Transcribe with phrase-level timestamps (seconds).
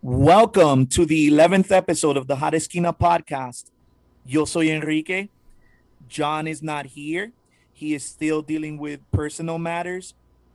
[0.00, 3.72] Welcome to the 11th episode of the Hot Esquina podcast.
[4.24, 5.26] Yo soy Enrique.
[6.08, 7.32] John is not here.
[7.72, 10.14] He is still dealing with personal matters,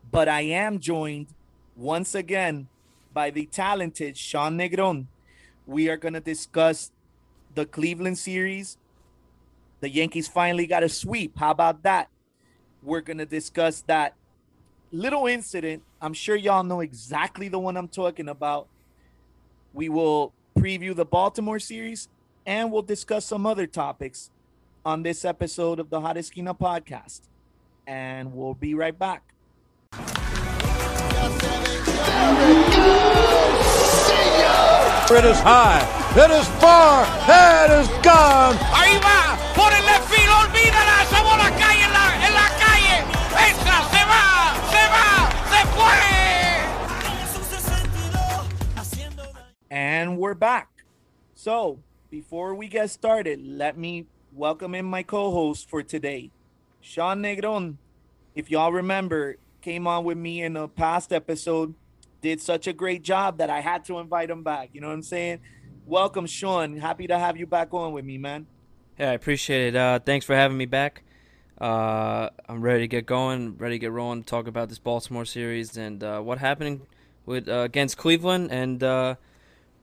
[0.10, 1.28] but I am joined
[1.76, 2.70] once again
[3.14, 5.08] by the talented Sean Negron.
[5.68, 6.94] We are going to discuss
[7.54, 8.78] the Cleveland series.
[9.82, 11.38] The Yankees finally got a sweep.
[11.38, 12.08] How about that?
[12.82, 14.16] We're going to discuss that
[14.94, 15.84] little incident.
[16.02, 18.70] I'm sure y'all know exactly the one I'm talking about.
[19.74, 22.08] We will preview the Baltimore series
[22.46, 24.30] and we'll discuss some other topics
[24.86, 27.22] on this episode of the Hot Esquina podcast.
[27.88, 29.24] And we'll be right back.
[35.12, 35.82] It is high.
[36.16, 37.06] It is far.
[37.28, 38.56] It is gone.
[38.56, 39.43] Ahí
[49.74, 50.70] And we're back.
[51.34, 51.80] So,
[52.12, 56.30] before we get started, let me welcome in my co-host for today,
[56.80, 57.78] Sean Negron.
[58.36, 61.74] If y'all remember, came on with me in a past episode,
[62.22, 64.70] did such a great job that I had to invite him back.
[64.74, 65.40] You know what I'm saying?
[65.88, 66.78] Welcome, Sean.
[66.78, 68.46] Happy to have you back on with me, man.
[69.00, 69.76] Yeah, I appreciate it.
[69.76, 71.02] Uh, thanks for having me back.
[71.60, 75.26] Uh, I'm ready to get going, ready to get rolling, to talk about this Baltimore
[75.26, 76.82] series and uh, what happened
[77.26, 78.52] with uh, against Cleveland.
[78.52, 79.16] And uh,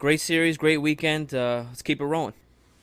[0.00, 1.32] great series, great weekend.
[1.32, 2.32] Uh, let's keep it rolling.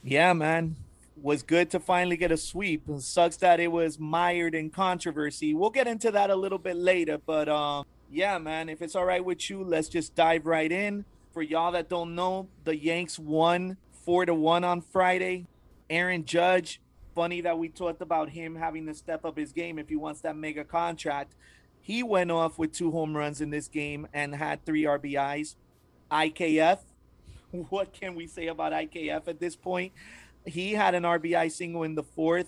[0.03, 0.75] Yeah, man.
[1.19, 2.83] Was good to finally get a sweep.
[2.99, 5.55] Sucks that it was mired in controversy.
[5.55, 8.69] We'll get into that a little bit later, but um, yeah, man.
[8.69, 11.05] If it's all right with you, let's just dive right in.
[11.33, 15.47] For y'all that don't know, the Yanks won four to one on Friday.
[15.89, 16.79] Aaron Judge,
[17.15, 20.21] funny that we talked about him having to step up his game if he wants
[20.21, 21.33] that mega contract.
[21.81, 25.55] He went off with two home runs in this game and had three RBIs.
[26.11, 26.79] IKF,
[27.69, 29.93] what can we say about IKF at this point?
[30.45, 32.47] He had an RBI single in the fourth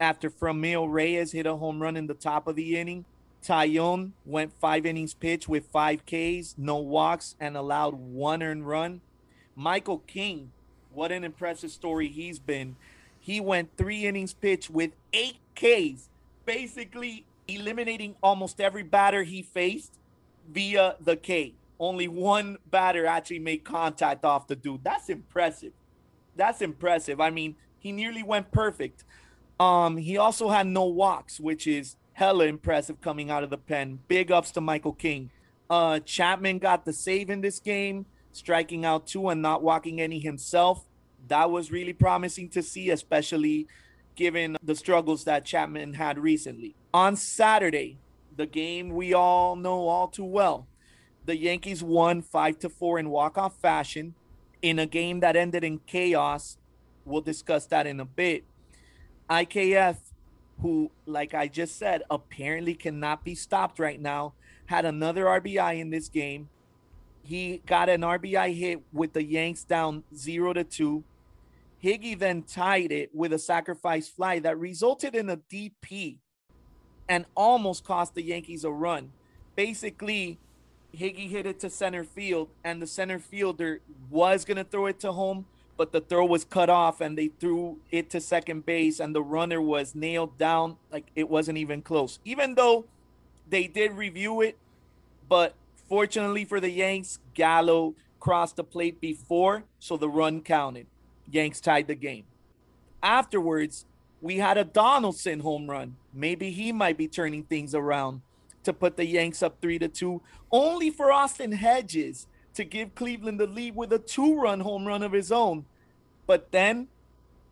[0.00, 3.04] after Franmil Reyes hit a home run in the top of the inning.
[3.42, 9.02] Taillon went five innings pitched with five Ks, no walks, and allowed one earned run.
[9.54, 10.50] Michael King,
[10.92, 12.76] what an impressive story he's been.
[13.20, 16.08] He went three innings pitched with eight Ks,
[16.46, 19.98] basically eliminating almost every batter he faced
[20.48, 21.54] via the K.
[21.78, 24.84] Only one batter actually made contact off the dude.
[24.84, 25.72] That's impressive.
[26.36, 27.20] That's impressive.
[27.20, 29.04] I mean, he nearly went perfect.
[29.58, 34.00] Um, he also had no walks, which is hella impressive coming out of the pen.
[34.08, 35.30] Big ups to Michael King.
[35.68, 40.18] Uh, Chapman got the save in this game, striking out two and not walking any
[40.18, 40.86] himself.
[41.28, 43.66] That was really promising to see, especially
[44.14, 46.74] given the struggles that Chapman had recently.
[46.92, 47.98] On Saturday,
[48.36, 50.66] the game we all know all too well,
[51.24, 54.14] the Yankees won five to four in walk-off fashion
[54.62, 56.58] in a game that ended in chaos.
[57.04, 58.44] We'll discuss that in a bit.
[59.28, 59.96] IKF
[60.60, 64.34] who, like I just said, apparently cannot be stopped right now,
[64.66, 66.48] had another RBI in this game.
[67.22, 71.04] He got an RBI hit with the Yanks down zero to two.
[71.82, 76.18] Higgy then tied it with a sacrifice fly that resulted in a DP
[77.08, 79.12] and almost cost the Yankees a run.
[79.56, 80.38] Basically,
[80.96, 85.00] Higgy hit it to center field, and the center fielder was going to throw it
[85.00, 85.46] to home,
[85.76, 89.22] but the throw was cut off and they threw it to second base and the
[89.22, 90.76] runner was nailed down.
[90.90, 92.18] Like it wasn't even close.
[92.24, 92.84] Even though
[93.48, 94.56] they did review it
[95.28, 95.54] but
[95.88, 100.86] fortunately for the yanks gallo crossed the plate before so the run counted.
[101.30, 102.24] Yanks tied the game.
[103.02, 103.84] Afterwards
[104.20, 105.96] we had a donaldson home run.
[106.12, 108.22] Maybe he might be turning things around
[108.64, 110.20] to put the yanks up three to two
[110.50, 115.02] only for austin hedges to give Cleveland the lead with a two run home run
[115.02, 115.66] of his own.
[116.26, 116.88] But then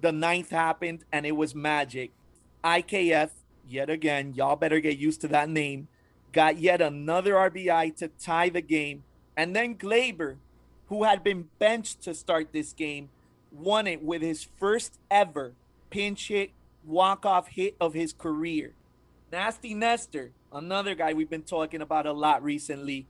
[0.01, 2.13] the ninth happened and it was magic.
[2.65, 3.31] IKF,
[3.69, 5.89] yet again, y'all better get used to that name,
[6.33, 9.03] got yet another RBI to tie the game.
[9.37, 10.37] And then Gleyber,
[10.89, 13.11] who had been benched to start this game,
[13.51, 15.53] won it with his first ever
[15.91, 16.53] pinch hit
[16.85, 18.75] walk off hit of his career.
[19.33, 23.07] Nasty Nestor, another guy we've been talking about a lot recently,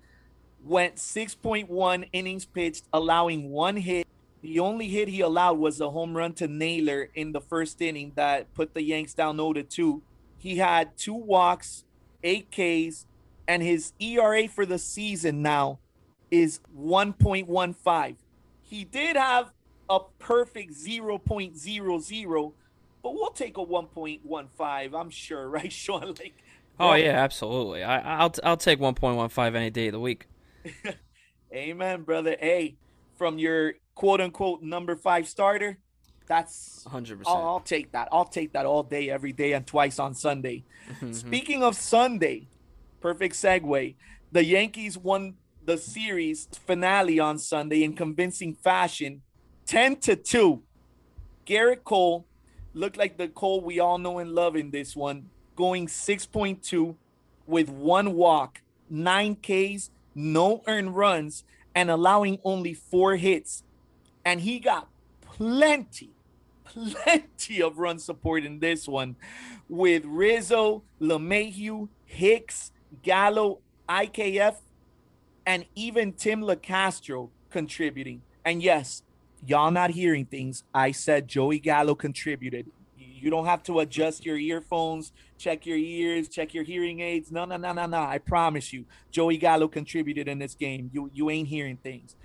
[0.64, 4.06] went 6.1 innings pitched, allowing one hit.
[4.40, 8.12] The only hit he allowed was a home run to Naylor in the first inning
[8.14, 10.00] that put the Yanks down 0 to 2.
[10.38, 11.82] He had two walks,
[12.22, 13.04] eight Ks,
[13.48, 15.80] and his ERA for the season now
[16.30, 18.14] is 1.15.
[18.62, 19.52] He did have
[19.90, 22.52] a perfect 0.00,
[23.02, 26.08] but we'll take a 1.15, I'm sure, right, Sean?
[26.08, 26.34] Like,
[26.78, 27.82] oh yeah, absolutely.
[27.82, 30.26] I, I'll I'll take 1.15 any day of the week.
[31.54, 32.36] Amen, brother.
[32.38, 32.76] Hey,
[33.16, 35.78] from your quote unquote number five starter,
[36.26, 37.22] that's 100%.
[37.26, 38.08] I'll, I'll take that.
[38.10, 40.64] I'll take that all day, every day, and twice on Sunday.
[40.88, 41.12] Mm-hmm.
[41.12, 42.48] Speaking of Sunday,
[43.00, 43.94] perfect segue.
[44.30, 45.34] The Yankees won
[45.64, 49.22] the series finale on Sunday in convincing fashion,
[49.66, 50.62] 10 to 2.
[51.46, 52.26] Gerrit Cole
[52.74, 56.94] looked like the Cole we all know and love in this one, going 6.2
[57.46, 63.62] with one walk, nine Ks, no earned runs, and allowing only four hits.
[64.24, 64.88] And he got
[65.20, 66.10] plenty,
[66.64, 69.16] plenty of run support in this one
[69.68, 72.72] with Rizzo, LeMahieu, Hicks,
[73.02, 73.58] Gallo,
[73.88, 74.56] IKF,
[75.46, 78.22] and even Tim Locastro contributing.
[78.44, 79.02] And yes,
[79.46, 80.64] y'all not hearing things.
[80.74, 82.70] I said Joey Gallo contributed.
[82.96, 87.30] You don't have to adjust your earphones, check your ears, check your hearing aids.
[87.30, 88.00] No, no, no, no, no.
[88.00, 90.90] I promise you, Joey Gallo contributed in this game.
[90.92, 92.16] You you ain't hearing things.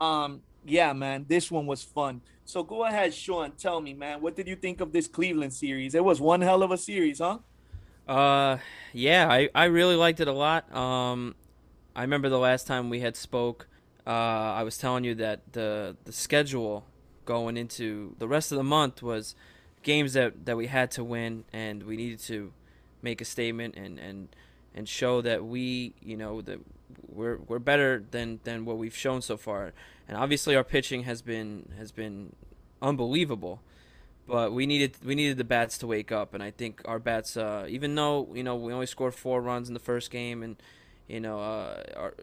[0.00, 2.22] Um, yeah, man, this one was fun.
[2.44, 3.52] So go ahead, Sean.
[3.52, 5.94] Tell me, man, what did you think of this Cleveland series?
[5.94, 7.38] It was one hell of a series, huh?
[8.06, 8.56] Uh,
[8.94, 10.74] yeah, I, I really liked it a lot.
[10.74, 11.34] Um,
[11.94, 13.68] I remember the last time we had spoke,
[14.08, 16.86] uh, I was telling you that the the schedule
[17.26, 19.34] going into the rest of the month was
[19.82, 22.52] games that, that we had to win and we needed to
[23.02, 24.28] make a statement and, and
[24.74, 26.58] and show that we you know that
[27.06, 29.72] we're we're better than than what we've shown so far.
[30.08, 32.34] And obviously our pitching has been has been
[32.80, 33.60] unbelievable
[34.26, 36.34] but we needed we needed the bats to wake up.
[36.34, 39.68] And I think our bats uh, even though you know we only scored four runs
[39.68, 40.56] in the first game and
[41.08, 42.14] you know uh, our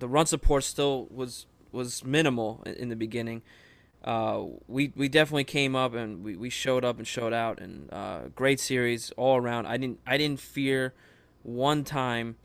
[0.00, 3.42] the run support still was was minimal in, in the beginning
[4.04, 7.92] uh, we we definitely came up and we, we showed up and showed out and
[7.92, 9.66] uh, great series all around.
[9.66, 10.94] I didn't I didn't fear
[11.42, 12.36] one time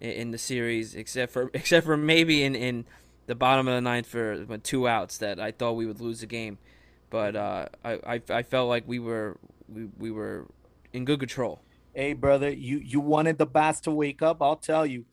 [0.00, 2.84] in, in, the series except for except for maybe in, in
[3.26, 6.26] the bottom of the ninth for two outs that I thought we would lose the
[6.26, 6.58] game,
[7.08, 10.46] but uh, I, I I felt like we were we, we were
[10.92, 11.62] in good control.
[11.94, 14.42] Hey brother, you you wanted the bats to wake up.
[14.42, 15.06] I'll tell you,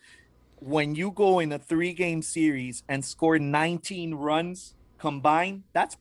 [0.66, 5.96] when you go in a three game series and score 19 runs combined, that's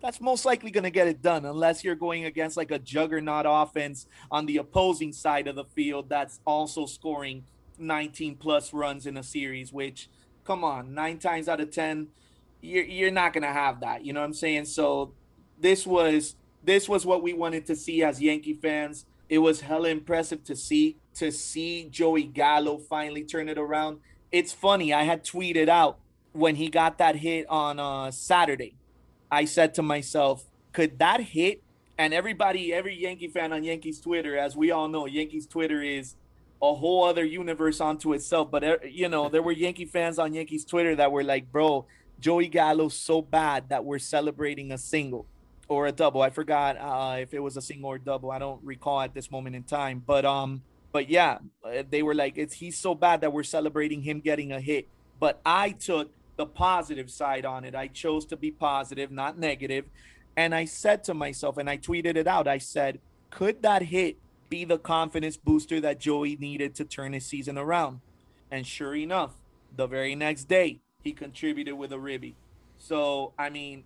[0.00, 3.44] that's most likely going to get it done unless you're going against like a juggernaut
[3.46, 7.44] offense on the opposing side of the field that's also scoring
[7.78, 10.08] 19 plus runs in a series which
[10.44, 12.06] come on 9 times out of 10
[12.62, 14.64] you're you're not going to have that you know what I'm saying?
[14.64, 15.12] So
[15.60, 16.34] this was
[16.64, 19.04] this was what we wanted to see as Yankee fans.
[19.28, 24.00] It was hella impressive to see to see Joey Gallo finally turn it around
[24.30, 25.98] it's funny I had tweeted out
[26.32, 28.74] when he got that hit on uh, Saturday,
[29.30, 31.62] I said to myself, could that hit?
[31.96, 36.14] And everybody, every Yankee fan on Yankees Twitter, as we all know, Yankees Twitter is
[36.62, 38.50] a whole other universe onto itself.
[38.50, 41.86] But uh, you know, there were Yankee fans on Yankees Twitter that were like, "Bro,
[42.20, 45.26] Joey Gallo's so bad that we're celebrating a single
[45.66, 48.30] or a double." I forgot uh, if it was a single or double.
[48.30, 50.00] I don't recall at this moment in time.
[50.06, 50.62] But um,
[50.98, 54.50] but yeah, uh, they were like, "It's he's so bad that we're celebrating him getting
[54.50, 54.88] a hit."
[55.20, 57.76] But I took the positive side on it.
[57.76, 59.84] I chose to be positive, not negative.
[60.36, 62.98] And I said to myself, and I tweeted it out, I said,
[63.30, 64.16] could that hit
[64.48, 68.00] be the confidence booster that Joey needed to turn his season around?
[68.50, 69.34] And sure enough,
[69.76, 72.34] the very next day, he contributed with a ribby.
[72.76, 73.84] So, I mean,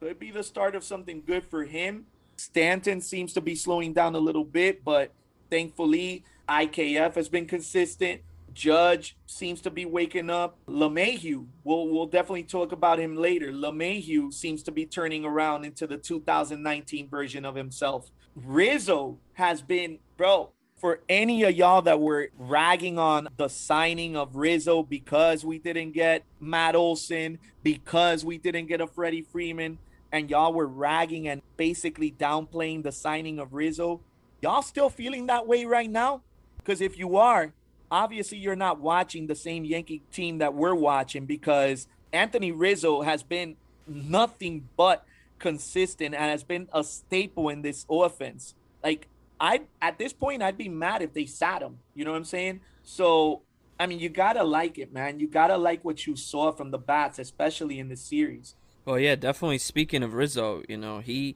[0.00, 2.06] could be the start of something good for him.
[2.34, 5.12] Stanton seems to be slowing down a little bit, but
[5.50, 8.22] thankfully, IKF has been consistent.
[8.52, 10.58] Judge seems to be waking up.
[10.66, 13.52] LeMahieu, we'll, we'll definitely talk about him later.
[13.52, 18.10] LeMahieu seems to be turning around into the 2019 version of himself.
[18.34, 24.36] Rizzo has been, bro, for any of y'all that were ragging on the signing of
[24.36, 29.78] Rizzo because we didn't get Matt Olson, because we didn't get a Freddie Freeman,
[30.12, 34.00] and y'all were ragging and basically downplaying the signing of Rizzo,
[34.40, 36.22] y'all still feeling that way right now?
[36.68, 37.54] Because if you are,
[37.90, 43.22] obviously you're not watching the same Yankee team that we're watching because Anthony Rizzo has
[43.22, 43.56] been
[43.86, 45.06] nothing but
[45.38, 48.54] consistent and has been a staple in this offense.
[48.84, 49.08] Like
[49.40, 51.78] I at this point I'd be mad if they sat him.
[51.94, 52.60] You know what I'm saying?
[52.82, 53.40] So
[53.80, 55.20] I mean you gotta like it, man.
[55.20, 58.56] You gotta like what you saw from the bats, especially in the series.
[58.84, 59.56] Well, yeah, definitely.
[59.56, 61.34] Speaking of Rizzo, you know he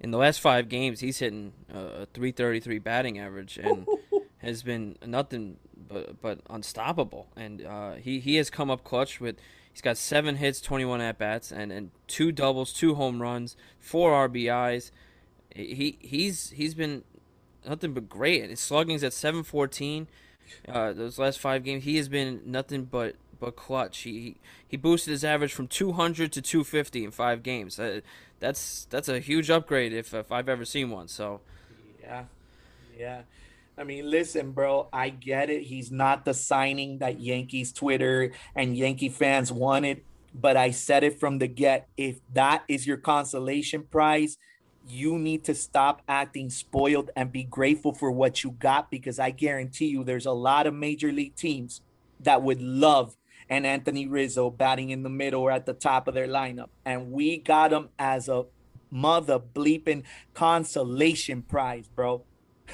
[0.00, 3.86] in the last five games he's hitting a 333 batting average and
[4.42, 5.56] has been nothing
[5.88, 7.28] but but unstoppable.
[7.36, 9.36] And uh, he he has come up clutch with
[9.72, 14.28] he's got seven hits, 21 at bats, and and two doubles, two home runs, four
[14.28, 14.90] RBIs.
[15.54, 17.04] He he's he's been
[17.66, 18.42] nothing but great.
[18.42, 20.08] And his slugging's at 714.
[20.68, 23.98] Uh, those last five games, he has been nothing but but clutch.
[24.00, 27.78] He he boosted his average from 200 to 250 in five games.
[27.78, 28.00] Uh,
[28.40, 31.08] that's that's a huge upgrade if if I've ever seen one.
[31.08, 31.40] So
[32.00, 32.24] yeah,
[32.98, 33.22] yeah.
[33.76, 35.62] I mean, listen, bro, I get it.
[35.62, 40.02] He's not the signing that Yankees Twitter and Yankee fans wanted,
[40.34, 41.88] but I said it from the get.
[41.96, 44.36] If that is your consolation prize,
[44.86, 49.30] you need to stop acting spoiled and be grateful for what you got because I
[49.30, 51.80] guarantee you there's a lot of major league teams
[52.20, 53.16] that would love
[53.48, 56.68] an Anthony Rizzo batting in the middle or at the top of their lineup.
[56.84, 58.44] And we got him as a
[58.90, 60.02] mother bleeping
[60.34, 62.24] consolation prize, bro.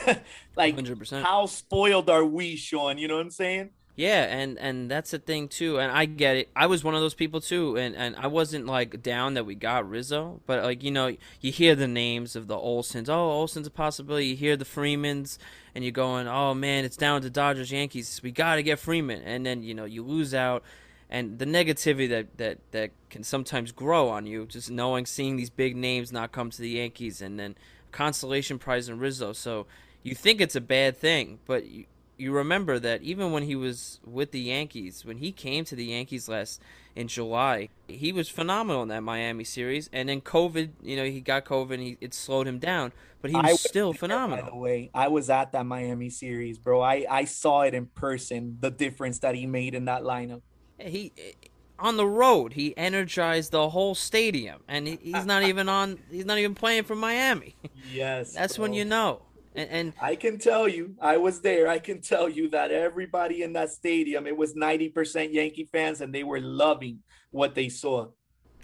[0.56, 1.22] like 100%.
[1.22, 2.98] how spoiled are we, Sean?
[2.98, 3.70] You know what I'm saying?
[3.98, 6.50] Yeah, and and that's the thing too, and I get it.
[6.54, 9.56] I was one of those people too, and and I wasn't like down that we
[9.56, 13.08] got Rizzo, but like you know, you hear the names of the Olsons.
[13.08, 14.26] Oh, Olson's a possibility.
[14.26, 15.40] You hear the Freemans,
[15.74, 18.20] and you're going, oh man, it's down to Dodgers, Yankees.
[18.22, 20.62] We got to get Freeman, and then you know you lose out,
[21.10, 25.50] and the negativity that that that can sometimes grow on you, just knowing, seeing these
[25.50, 27.56] big names not come to the Yankees, and then
[27.90, 29.32] consolation prize in Rizzo.
[29.32, 29.66] So
[30.02, 31.84] you think it's a bad thing, but you,
[32.16, 35.86] you remember that even when he was with the Yankees, when he came to the
[35.86, 36.60] Yankees last
[36.96, 39.88] in July, he was phenomenal in that Miami series.
[39.92, 43.30] And then COVID, you know, he got COVID and he, it slowed him down, but
[43.30, 44.46] he was, was still there, phenomenal.
[44.46, 46.80] By the way, I was at that Miami series, bro.
[46.80, 50.42] I, I saw it in person, the difference that he made in that lineup.
[50.78, 51.12] He
[51.78, 55.98] on the road, he energized the whole stadium, and he, he's not even on.
[56.10, 57.54] He's not even playing for Miami.
[57.92, 58.64] Yes, that's bro.
[58.64, 59.22] when you know.
[59.58, 61.66] And, and, I can tell you, I was there.
[61.66, 66.14] I can tell you that everybody in that stadium, it was 90% Yankee fans and
[66.14, 67.00] they were loving
[67.32, 68.06] what they saw.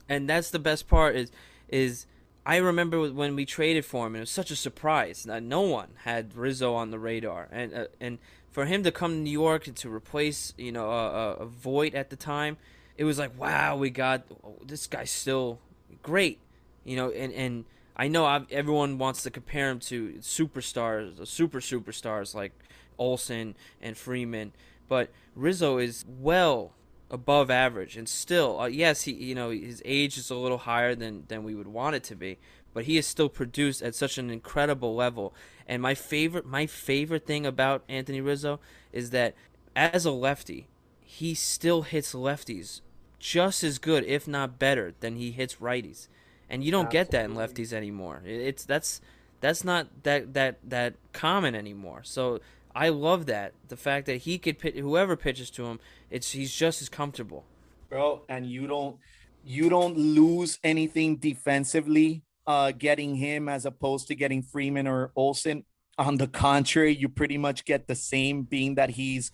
[0.09, 1.33] And that's the best part is
[1.69, 2.07] is
[2.47, 5.27] I remember when we traded for him, it was such a surprise.
[5.27, 8.19] No one had Rizzo on the radar, and uh, and
[8.51, 11.95] for him to come to New York and to replace, you know, a, a Voit
[11.95, 12.59] at the time,
[12.99, 15.59] it was like, wow, we got oh, this guy's still
[16.03, 16.39] great,
[16.85, 17.65] you know, and and
[17.97, 22.53] I know I've, everyone wants to compare him to superstars, super superstars like
[22.99, 24.53] Olson and Freeman,
[24.89, 26.73] but Rizzo is well
[27.11, 30.95] above average and still uh, yes he you know his age is a little higher
[30.95, 32.39] than than we would want it to be
[32.75, 35.33] but he is still produced at such an incredible level.
[35.67, 38.61] And my favorite my favorite thing about Anthony Rizzo
[38.93, 39.35] is that
[39.75, 40.67] as a lefty
[41.01, 42.81] he still hits lefties
[43.19, 46.09] just as good if not better than he hits righties
[46.55, 47.05] and you don't Absolutely.
[47.05, 48.23] get that in lefties anymore.
[48.25, 49.01] It's that's
[49.41, 52.03] that's not that that that common anymore.
[52.05, 52.39] So
[52.73, 55.81] I love that the fact that he could pit whoever pitches to him,
[56.11, 57.45] it's he's just as comfortable.
[57.91, 58.99] Bro, and you don't
[59.45, 65.65] you don't lose anything defensively uh getting him as opposed to getting Freeman or Olson.
[65.99, 69.33] On the contrary, you pretty much get the same being that he's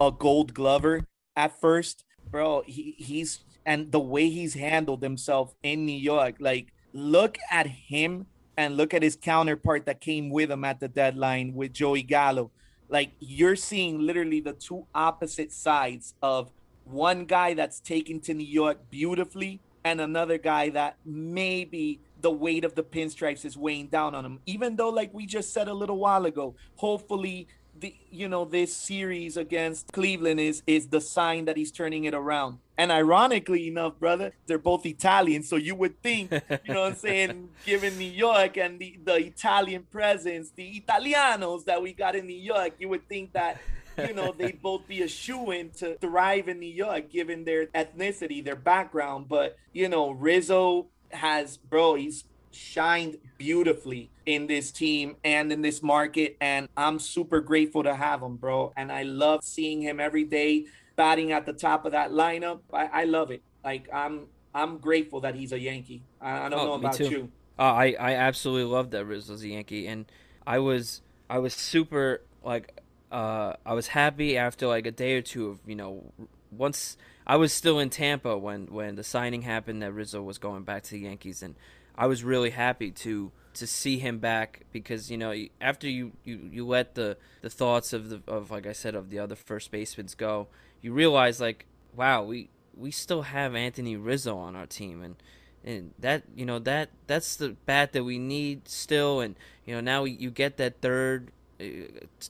[0.00, 1.04] a gold glover
[1.36, 2.04] at first.
[2.28, 6.36] Bro, he, he's and the way he's handled himself in New York.
[6.38, 10.88] Like, look at him and look at his counterpart that came with him at the
[10.88, 12.52] deadline with Joey Gallo.
[12.88, 16.52] Like, you're seeing literally the two opposite sides of
[16.84, 22.64] one guy that's taken to New York beautifully and another guy that maybe the weight
[22.64, 24.40] of the pinstripes is weighing down on him.
[24.46, 27.48] Even though, like we just said a little while ago, hopefully
[27.80, 32.14] the you know this series against Cleveland is is the sign that he's turning it
[32.14, 32.58] around.
[32.78, 36.94] And ironically enough, brother, they're both Italian, so you would think, you know what I'm
[36.94, 42.26] saying, given New York and the the Italian presence, the Italianos that we got in
[42.26, 43.60] New York, you would think that
[43.98, 47.66] you know they'd both be a shoe in to thrive in New York given their
[47.66, 49.28] ethnicity, their background.
[49.28, 52.24] But you know, Rizzo has bro, he's
[52.56, 56.36] shined beautifully in this team and in this market.
[56.40, 58.72] And I'm super grateful to have him, bro.
[58.76, 62.60] And I love seeing him every day batting at the top of that lineup.
[62.72, 63.42] I, I love it.
[63.64, 66.02] Like I'm I'm grateful that he's a Yankee.
[66.20, 67.30] I, I don't oh, know about you.
[67.58, 70.06] Uh, I I absolutely love that Rizzo's a Yankee, and
[70.46, 72.80] I was I was super like
[73.12, 76.12] uh I was happy after like a day or two of you know
[76.50, 76.96] once
[77.26, 80.84] I was still in Tampa when when the signing happened that Rizzo was going back
[80.84, 81.56] to the Yankees, and
[81.96, 86.50] I was really happy to to see him back because you know after you, you,
[86.52, 89.70] you let the, the thoughts of the of like I said of the other first
[89.70, 90.48] basemen go,
[90.82, 95.02] you realize like wow we we still have Anthony Rizzo on our team.
[95.02, 95.16] And
[95.64, 99.20] and that you know that that's the bat that we need still.
[99.20, 99.34] And
[99.64, 101.64] you know now you get that third uh,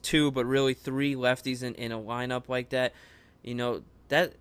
[0.03, 2.95] two but really three lefties in, in a lineup like that.
[3.43, 4.35] You know that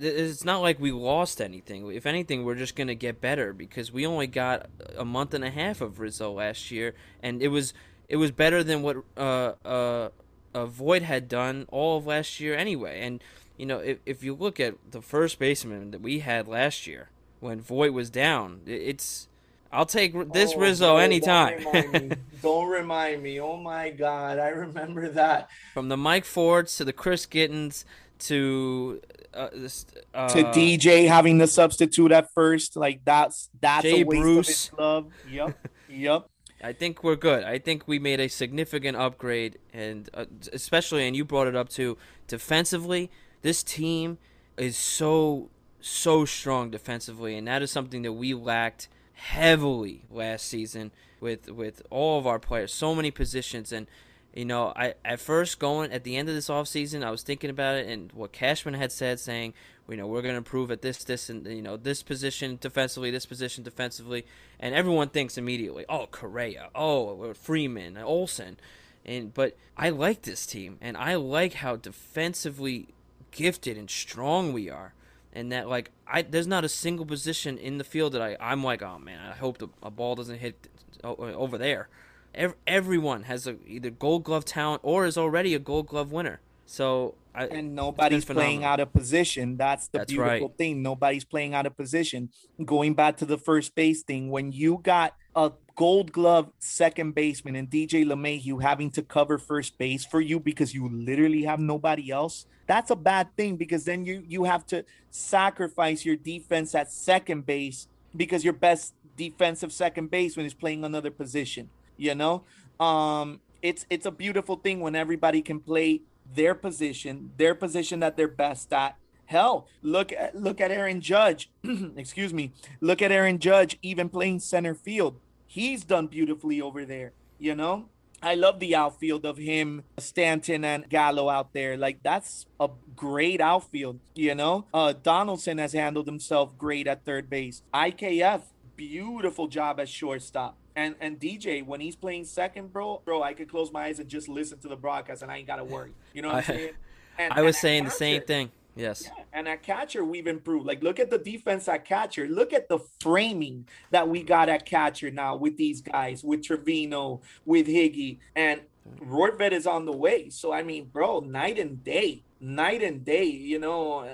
[0.00, 1.90] it's not like we lost anything.
[1.92, 5.50] If anything, we're just gonna get better because we only got a month and a
[5.50, 7.74] half of Rizzo last year, and it was
[8.08, 10.08] it was better than what uh, uh,
[10.54, 13.00] uh Voit had done all of last year anyway.
[13.00, 13.22] And
[13.56, 17.10] you know, if if you look at the first baseman that we had last year
[17.40, 19.28] when Voit was down, it's
[19.70, 21.62] I'll take this Oh, Rizzo bro, anytime.
[21.62, 22.16] Don't remind, me.
[22.42, 23.40] don't remind me.
[23.40, 25.50] Oh my God, I remember that.
[25.74, 27.84] From the Mike Fords to the Chris Gittens
[28.20, 29.00] to
[29.34, 34.04] uh, this, uh, to DJ having the substitute at first, like that's that's Jay a
[34.04, 34.38] waste Bruce.
[34.38, 35.06] of his glove.
[35.30, 36.30] Yep, yep.
[36.62, 37.44] I think we're good.
[37.44, 41.68] I think we made a significant upgrade, and uh, especially, and you brought it up
[41.68, 43.10] too, defensively.
[43.42, 44.18] This team
[44.56, 50.90] is so so strong defensively, and that is something that we lacked heavily last season
[51.20, 53.86] with with all of our players, so many positions, and
[54.34, 57.50] you know, I at first going at the end of this offseason, I was thinking
[57.50, 59.54] about it and what Cashman had said, saying,
[59.88, 63.10] you know, we're going to improve at this, this, and you know, this position defensively,
[63.10, 64.26] this position defensively,
[64.60, 68.58] and everyone thinks immediately, oh, Correa, oh, Freeman, Olson,
[69.04, 72.88] and but I like this team, and I like how defensively
[73.30, 74.92] gifted and strong we are,
[75.32, 78.62] and that like I there's not a single position in the field that I I'm
[78.62, 80.68] like, oh man, I hope the, a ball doesn't hit
[81.02, 81.88] oh, over there.
[82.34, 86.40] Ev- everyone has a either Gold Glove talent or is already a Gold Glove winner.
[86.66, 89.56] So I And nobody's playing out of position.
[89.56, 90.58] That's the That's beautiful right.
[90.58, 90.82] thing.
[90.82, 92.30] Nobody's playing out of position.
[92.64, 97.54] Going back to the first base thing, when you got a gold glove second baseman
[97.54, 102.10] and DJ LeMahieu having to cover first base for you because you literally have nobody
[102.10, 106.92] else, that's a bad thing because then you you have to sacrifice your defense at
[106.92, 111.70] second base because your best defensive second baseman is playing another position.
[111.98, 112.44] You know,
[112.80, 116.02] um, it's it's a beautiful thing when everybody can play
[116.34, 118.96] their position, their position that they're best at.
[119.26, 121.50] Hell, look at look at Aaron Judge.
[121.96, 122.52] Excuse me.
[122.80, 125.20] Look at Aaron Judge even playing center field.
[125.46, 127.88] He's done beautifully over there, you know?
[128.20, 131.76] I love the outfield of him, Stanton and Gallo out there.
[131.76, 134.66] Like that's a great outfield, you know?
[134.74, 137.62] Uh Donaldson has handled himself great at third base.
[137.72, 138.42] IKF,
[138.76, 140.57] beautiful job at shortstop.
[140.78, 144.08] And and DJ, when he's playing second, bro, bro, I could close my eyes and
[144.08, 145.90] just listen to the broadcast and I ain't gotta worry.
[146.14, 146.70] You know what I'm I- saying?
[147.18, 148.52] And, I was saying the same thing.
[148.76, 149.02] Yes.
[149.04, 150.64] yeah, and at catcher, we've improved.
[150.66, 152.28] Like, look at the defense at catcher.
[152.28, 157.20] Look at the framing that we got at catcher now with these guys, with Trevino,
[157.44, 158.60] with Higgy, and
[159.04, 160.30] Rortvedt is on the way.
[160.30, 163.24] So, I mean, bro, night and day, night and day.
[163.24, 164.08] You know,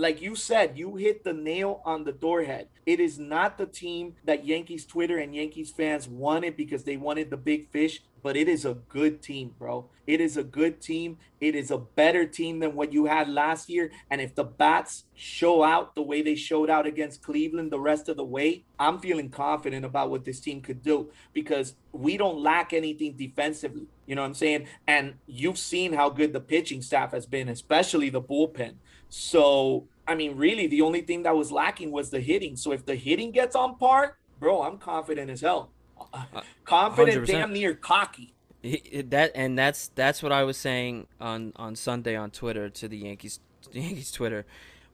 [0.00, 2.68] like you said, you hit the nail on the doorhead.
[2.86, 7.28] It is not the team that Yankees Twitter and Yankees fans wanted because they wanted
[7.28, 9.90] the big fish, but it is a good team, bro.
[10.06, 11.18] It is a good team.
[11.38, 13.92] It is a better team than what you had last year.
[14.10, 18.08] And if the bats show out the way they showed out against Cleveland the rest
[18.08, 22.42] of the way, I'm feeling confident about what this team could do because we don't
[22.42, 23.86] lack anything defensively.
[24.06, 24.66] You know what I'm saying?
[24.86, 28.76] And you've seen how good the pitching staff has been, especially the bullpen.
[29.10, 32.56] So, I mean, really, the only thing that was lacking was the hitting.
[32.56, 35.70] So if the hitting gets on par, bro, I'm confident as hell.
[36.14, 36.24] Uh,
[36.64, 37.26] confident, 100%.
[37.26, 38.34] damn near cocky.
[38.62, 42.88] He- that and that's that's what I was saying on on Sunday on Twitter to
[42.88, 43.40] the Yankees
[43.72, 44.44] the Yankees Twitter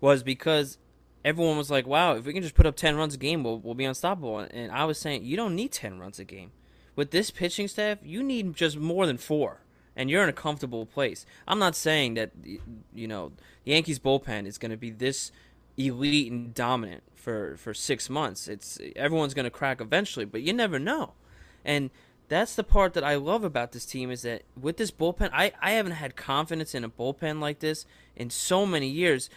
[0.00, 0.78] was because
[1.24, 3.58] everyone was like, "Wow, if we can just put up 10 runs a game, we'll
[3.58, 6.52] we'll be unstoppable." And I was saying, "You don't need 10 runs a game.
[6.94, 9.60] With this pitching staff, you need just more than 4."
[9.96, 11.24] And you're in a comfortable place.
[11.48, 12.32] I'm not saying that
[12.94, 13.32] you know,
[13.64, 15.32] the Yankees bullpen is going to be this
[15.76, 18.48] elite and dominant for for 6 months.
[18.48, 21.14] It's everyone's going to crack eventually, but you never know.
[21.64, 21.90] And
[22.28, 25.52] that's the part that I love about this team is that with this bullpen, I,
[25.60, 29.30] I haven't had confidence in a bullpen like this in so many years.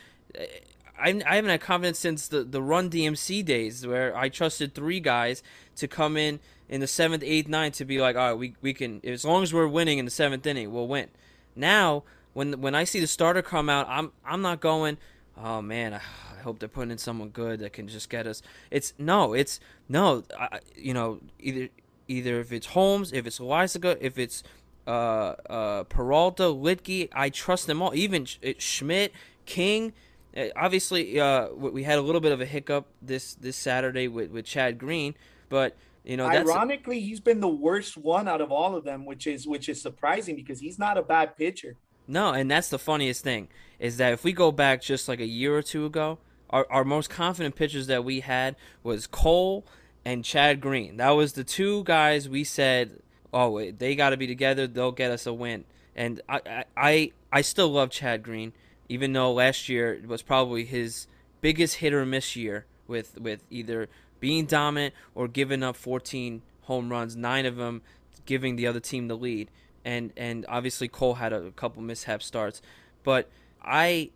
[1.02, 5.00] I, I haven't had confidence since the, the run DMC days where I trusted three
[5.00, 5.42] guys
[5.78, 8.74] to come in in the seventh, eighth, ninth to be like, all right, we, we
[8.74, 11.10] can, as long as we're winning in the seventh inning, we'll win.
[11.56, 14.98] Now, when when I see the starter come out, I'm I'm not going,
[15.38, 18.42] oh man, I hope they're putting in someone good that can just get us.
[18.72, 21.70] It's no, it's no, I, you know, either
[22.08, 24.44] either if it's Holmes, if it's Loaisiga, if it's
[24.88, 27.94] uh, uh, Peralta, Luetge, I trust them all.
[27.94, 29.12] Even uh, Schmidt,
[29.46, 29.94] King.
[30.36, 34.32] Uh, obviously, uh, we had a little bit of a hiccup this this Saturday with,
[34.32, 35.15] with Chad Green,
[35.50, 39.06] but you know that's Ironically, he's been the worst one out of all of them,
[39.06, 41.76] which is which is surprising because he's not a bad pitcher.
[42.08, 45.26] No, and that's the funniest thing is that if we go back just like a
[45.26, 46.18] year or two ago,
[46.50, 49.65] our, our most confident pitchers that we had was Cole
[50.04, 50.98] and Chad Green.
[50.98, 53.02] That was the two guys we said,
[53.34, 54.68] "Oh, wait, they got to be together.
[54.68, 55.65] They'll get us a win."
[55.96, 58.54] And I, I, I still love Chad Green,
[58.89, 61.08] even though last year was probably his
[61.41, 63.88] biggest hit or miss year with with either
[64.19, 67.82] being dominant or giving up 14 home runs, nine of them
[68.25, 69.49] giving the other team the lead.
[69.86, 72.62] And and obviously Cole had a couple mishap starts,
[73.04, 73.30] but
[73.63, 74.10] I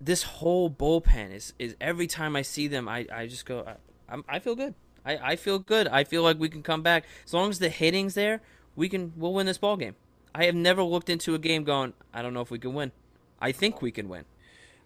[0.00, 3.66] this whole bullpen is is every time I see them, I I just go,
[4.08, 4.74] I, I feel good.
[5.04, 5.88] I, I feel good.
[5.88, 8.40] I feel like we can come back as long as the hitting's there.
[8.76, 9.96] We can we'll win this ball game.
[10.34, 12.92] I have never looked into a game going, I don't know if we can win.
[13.42, 14.24] I think we can win.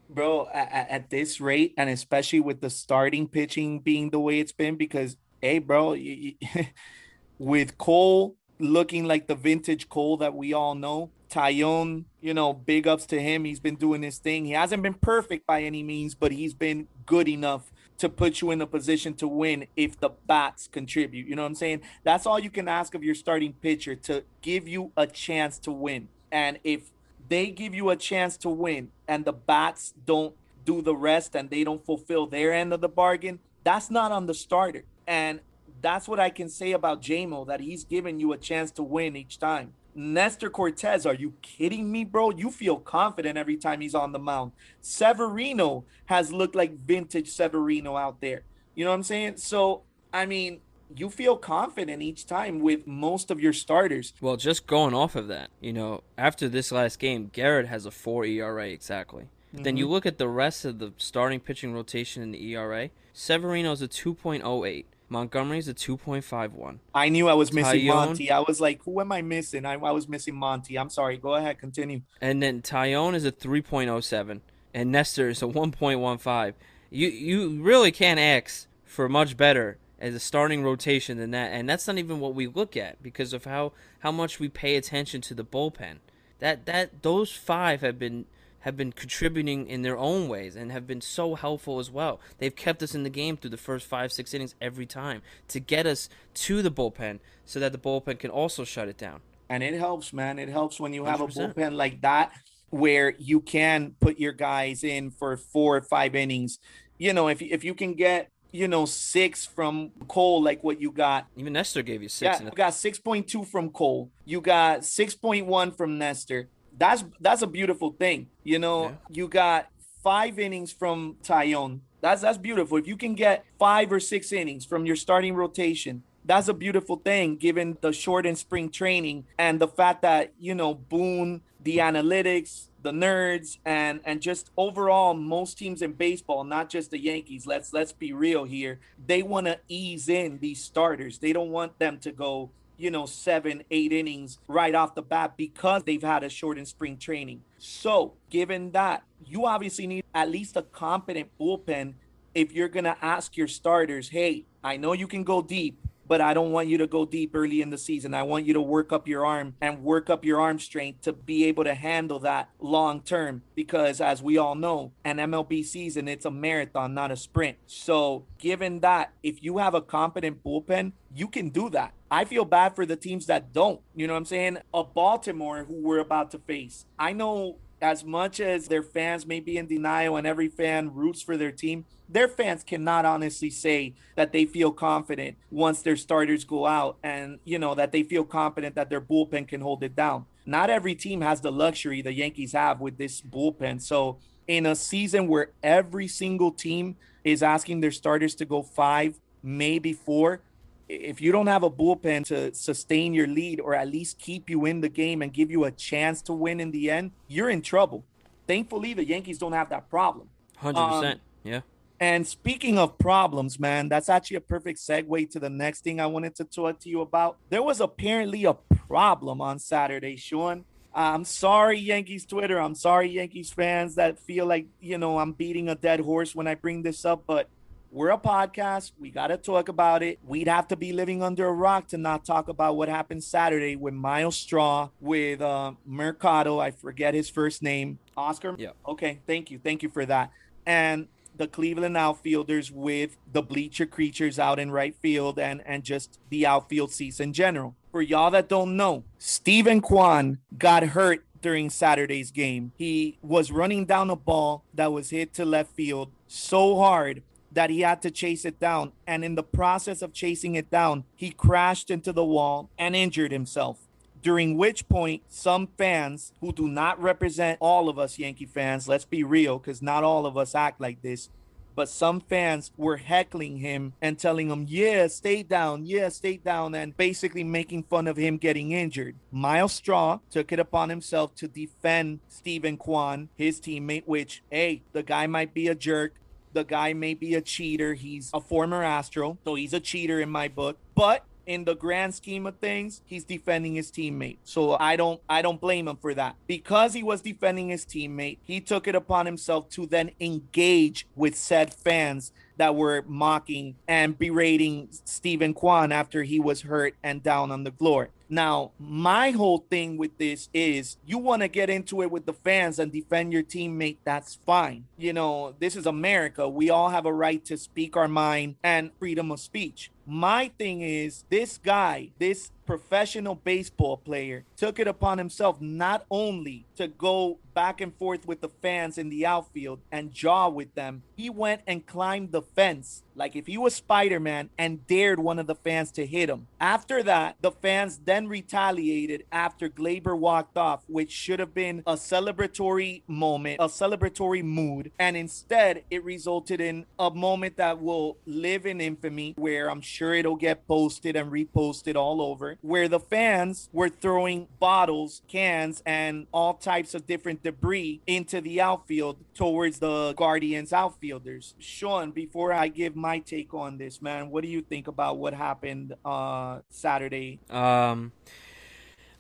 [0.09, 4.53] Bro, at, at this rate, and especially with the starting pitching being the way it's
[4.53, 6.67] been, because hey, bro, you, you,
[7.39, 12.87] with Cole looking like the vintage Cole that we all know, Taillon, you know, big
[12.87, 13.45] ups to him.
[13.45, 14.47] He's been doing his thing.
[14.47, 18.51] He hasn't been perfect by any means, but he's been good enough to put you
[18.51, 21.27] in a position to win if the bats contribute.
[21.27, 21.83] You know what I'm saying?
[22.05, 25.73] That's all you can ask of your starting pitcher to give you a chance to
[25.73, 26.09] win.
[26.31, 26.91] And if
[27.29, 30.35] they give you a chance to win and the bats don't
[30.65, 34.27] do the rest and they don't fulfill their end of the bargain, that's not on
[34.27, 34.85] the starter.
[35.07, 35.41] And
[35.81, 39.17] that's what I can say about JMO that he's giving you a chance to win
[39.17, 39.73] each time.
[39.95, 42.31] Nestor Cortes, are you kidding me, bro?
[42.31, 44.53] You feel confident every time he's on the mound.
[44.83, 48.43] Severino has looked like vintage Severino out there.
[48.75, 49.39] You know what I'm saying?
[49.39, 50.61] So, I mean,
[50.95, 54.13] you feel confident each time with most of your starters.
[54.21, 57.91] Well, just going off of that, you know, after this last game, Gerrit has a
[57.91, 59.25] 4 ERA exactly.
[59.55, 59.63] Mm-hmm.
[59.63, 62.91] Then you look at the rest of the starting pitching rotation in the ERA.
[63.13, 64.85] Severino's a 2.08.
[65.09, 66.79] Montgomery's a 2.51.
[66.95, 68.31] I knew I was missing Taillon, Monty.
[68.31, 69.65] I was like, who am I missing?
[69.65, 70.77] I, I was missing Monty.
[70.77, 71.17] I'm sorry.
[71.17, 72.03] Go ahead, continue.
[72.21, 74.41] And then Taillon is a 3.07
[74.75, 76.55] and Nestor is a 1.15.
[76.91, 81.69] You you really can't ask for much better as a starting rotation than that, and
[81.69, 85.21] that's not even what we look at because of how how much we pay attention
[85.23, 85.99] to the bullpen.
[86.39, 88.27] That that those five have been
[88.61, 92.21] have been contributing in their own ways and have been so helpful as well.
[92.39, 95.61] They've kept us in the game through the first five, six innings every time to
[95.61, 99.21] get us to the bullpen so that the bullpen can also shut it down.
[99.49, 100.41] And it helps, man.
[100.41, 101.29] It helps when you have 100%.
[101.29, 102.33] a bullpen like that
[102.71, 106.59] where you can put your guys in for four or five innings.
[106.99, 110.91] You know, if if you can get you know six from Cole, like what you
[110.91, 111.27] got.
[111.37, 112.41] Even Nestor gave you six.
[112.41, 114.11] Yeah, you got six point two from Cole.
[114.25, 118.29] You got six point one from Nestor that's that's a beautiful thing.
[118.45, 118.95] You know, yeah.
[119.11, 119.71] you got
[120.03, 121.81] five innings from Taillon.
[122.01, 122.79] That's that's beautiful.
[122.79, 126.97] If you can get five or six innings from your starting rotation, that's a beautiful
[126.97, 132.69] thing given the shortened spring training and the fact that, you know, Boone, the analytics,
[132.87, 137.73] the nerds and and just overall most teams in baseball not just the yankees let's
[137.73, 141.99] let's be real here they want to ease in these starters they don't want them
[141.99, 146.29] to go you know, seven, eight innings right off the bat because they've had a
[146.29, 147.43] shortened spring training.
[147.59, 151.95] So, given that, you obviously need at least a competent bullpen
[152.35, 156.21] if you're going to ask your starters, hey, I know you can go deep, but
[156.21, 158.15] I don't want you to go deep early in the season.
[158.15, 161.13] I want you to work up your arm and work up your arm strength to
[161.13, 163.43] be able to handle that long term.
[163.55, 167.59] Because as we all know, an MLB season, it's a marathon, not a sprint.
[167.67, 171.93] So, given that, if you have a competent bullpen, you can do that.
[172.11, 173.81] I feel bad for the teams that don't.
[173.95, 174.59] You know what I'm saying?
[174.73, 176.87] A Baltimore who we're about to face.
[176.99, 181.23] I know as much as their fans may be in denial and every fan roots
[181.23, 186.45] for their team, their fans cannot honestly say that they feel confident once their starters
[186.45, 189.97] go out and, you know, that they feel confident that their bullpen can hold it
[189.97, 190.25] down.
[190.45, 193.83] Not every team has the luxury the Yankees have with this bullpen.
[193.83, 199.19] So, in a season where every single team is asking their starters to go five,
[199.43, 200.41] maybe four,
[200.89, 204.65] if you don't have a bullpen to sustain your lead or at least keep you
[204.67, 207.63] in the game and give you a chance to win in the end, you're in
[207.63, 208.05] trouble.
[208.47, 210.29] Thankfully, the Yankees don't have that problem.
[210.63, 210.77] 100%.
[210.77, 211.61] Um, yeah.
[211.99, 216.07] And speaking of problems, man, that's actually a perfect segue to the next thing I
[216.07, 217.39] wanted to talk to you about.
[217.49, 220.65] There was apparently a problem on Saturday, Sean.
[220.95, 222.59] I'm sorry, Yankees Twitter.
[222.59, 226.47] I'm sorry, Yankees fans that feel like, you know, I'm beating a dead horse when
[226.47, 227.49] I bring this up, but
[227.97, 228.93] we're a podcast.
[228.99, 230.19] We got to talk about it.
[230.23, 233.75] We'd have to be living under a rock to not talk about what happened Saturday
[233.75, 236.59] with Myles Straw, with uh, Mercado.
[236.59, 237.99] I forget his first name.
[238.15, 238.55] Oscar?
[238.59, 238.73] Yeah.
[238.87, 239.21] Okay.
[239.27, 239.59] Thank you.
[239.59, 240.31] Thank you for that.
[240.67, 246.19] And the Cleveland outfielders with the bleacher creatures out in right field and, and just
[246.29, 247.77] the outfield seats in general.
[247.93, 252.73] For y'all that don't know, Steven Kwan got hurt during Saturday's game.
[252.77, 257.23] He was running down a ball that was hit to left field so hard
[257.57, 258.93] that he had to chase it down.
[259.07, 263.33] And in the process of chasing it down, he crashed into the wall and injured
[263.33, 263.89] himself.
[264.23, 269.07] During which point, some fans who do not represent all of us Yankee fans, let's
[269.07, 271.31] be real, because not all of us act like this,
[271.75, 275.87] but some fans were heckling him and telling him, "Yeah, stay down.
[275.87, 279.17] Yeah, stay down," and basically making fun of him getting injured.
[279.31, 285.03] Myles Straw took it upon himself to defend Steven Kwan, his teammate, which, hey, the
[285.03, 286.15] guy might be a jerk.
[286.57, 287.93] The guy may be a cheater.
[287.93, 290.79] He's a former Astro, so he's a cheater in my book.
[290.95, 294.39] But in the grand scheme of things, he's defending his teammate.
[294.45, 296.37] So I don't I don't blame him for that.
[296.47, 301.37] Because he was defending his teammate, he took it upon himself to then engage with
[301.37, 307.51] said fans that were mocking and berating Steven Kwan after he was hurt and down
[307.51, 308.11] on the floor.
[308.29, 312.33] Now, my whole thing with this is you want to get into it with the
[312.33, 314.87] fans and defend your teammate, that's fine.
[314.99, 316.49] You know, this is America.
[316.49, 319.93] We all have a right to speak our mind and freedom of speech.
[320.07, 326.66] My thing is, this guy, this professional baseball player, took it upon himself not only
[326.77, 331.03] to go back and forth with the fans in the outfield and jaw with them,
[331.17, 335.39] he went and climbed the fence like if he was Spider Man and dared one
[335.39, 336.47] of the fans to hit him.
[336.61, 341.95] After that, the fans then retaliated after Gleyber walked off, which should have been a
[341.95, 344.93] celebratory moment, a celebratory mood.
[344.99, 350.15] And instead, it resulted in a moment that will live in infamy, where I'm sure
[350.15, 356.27] it'll get posted and reposted all over, where the fans were throwing bottles, cans, and
[356.33, 361.55] all types of different debris into the outfield towards the Guardians outfielders.
[361.61, 365.33] Sean, before I give my take on this, man, what do you think about what
[365.33, 367.39] happened uh Saturday?
[367.51, 368.11] Um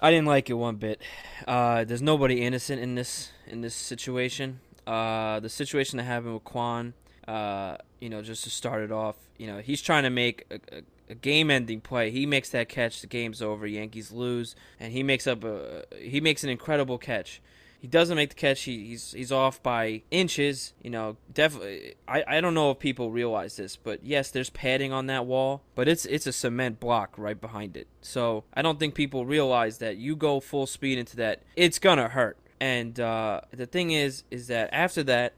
[0.00, 1.00] I didn't like it one bit.
[1.46, 4.60] Uh there's nobody innocent in this in this situation.
[4.84, 6.94] Uh the situation that happened with Kwan,
[7.28, 10.58] uh, you know, just to start it off, you know, he's trying to make a,
[10.78, 12.10] a a game-ending play.
[12.10, 13.66] He makes that catch, the game's over.
[13.66, 17.40] Yankees lose, and he makes up a he makes an incredible catch.
[17.78, 18.62] He doesn't make the catch.
[18.62, 20.72] He, he's he's off by inches.
[20.82, 21.94] You know, definitely.
[22.08, 25.62] I, I don't know if people realize this, but yes, there's padding on that wall,
[25.74, 27.86] but it's it's a cement block right behind it.
[28.00, 32.08] So I don't think people realize that you go full speed into that, it's gonna
[32.08, 32.38] hurt.
[32.58, 35.34] And uh, the thing is, is that after that,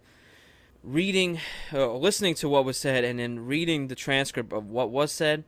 [0.85, 1.41] reading,
[1.73, 5.43] uh, listening to what was said, and then reading the transcript of what was said,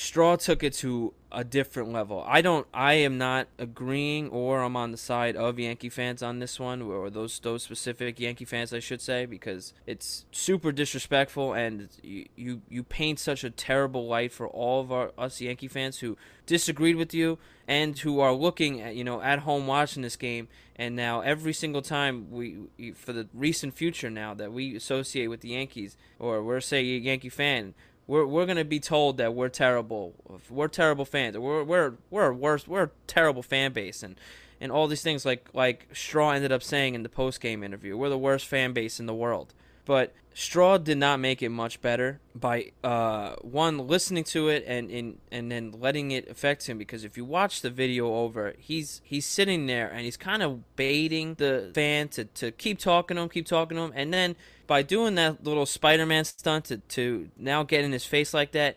[0.00, 2.24] Straw took it to a different level.
[2.26, 2.66] I don't.
[2.72, 6.80] I am not agreeing, or I'm on the side of Yankee fans on this one,
[6.80, 12.24] or those those specific Yankee fans, I should say, because it's super disrespectful, and you
[12.34, 16.16] you, you paint such a terrible light for all of our us Yankee fans who
[16.46, 20.48] disagreed with you and who are looking at you know at home watching this game,
[20.76, 25.42] and now every single time we for the recent future now that we associate with
[25.42, 27.74] the Yankees, or we're say a Yankee fan
[28.06, 30.14] we're we're gonna be told that we're terrible.
[30.48, 31.38] We're terrible fans.
[31.38, 32.66] We're we're we're worse.
[32.66, 34.16] We're a terrible fan base, and
[34.60, 37.96] and all these things like like Straw ended up saying in the post game interview.
[37.96, 39.54] We're the worst fan base in the world.
[39.86, 44.90] But Straw did not make it much better by uh, one listening to it and,
[44.90, 49.00] and and then letting it affect him because if you watch the video over, he's
[49.02, 53.22] he's sitting there and he's kind of baiting the fan to, to keep talking to
[53.22, 54.36] him, keep talking to him, and then
[54.70, 58.76] by doing that little Spider-Man stunt to, to now get in his face like that,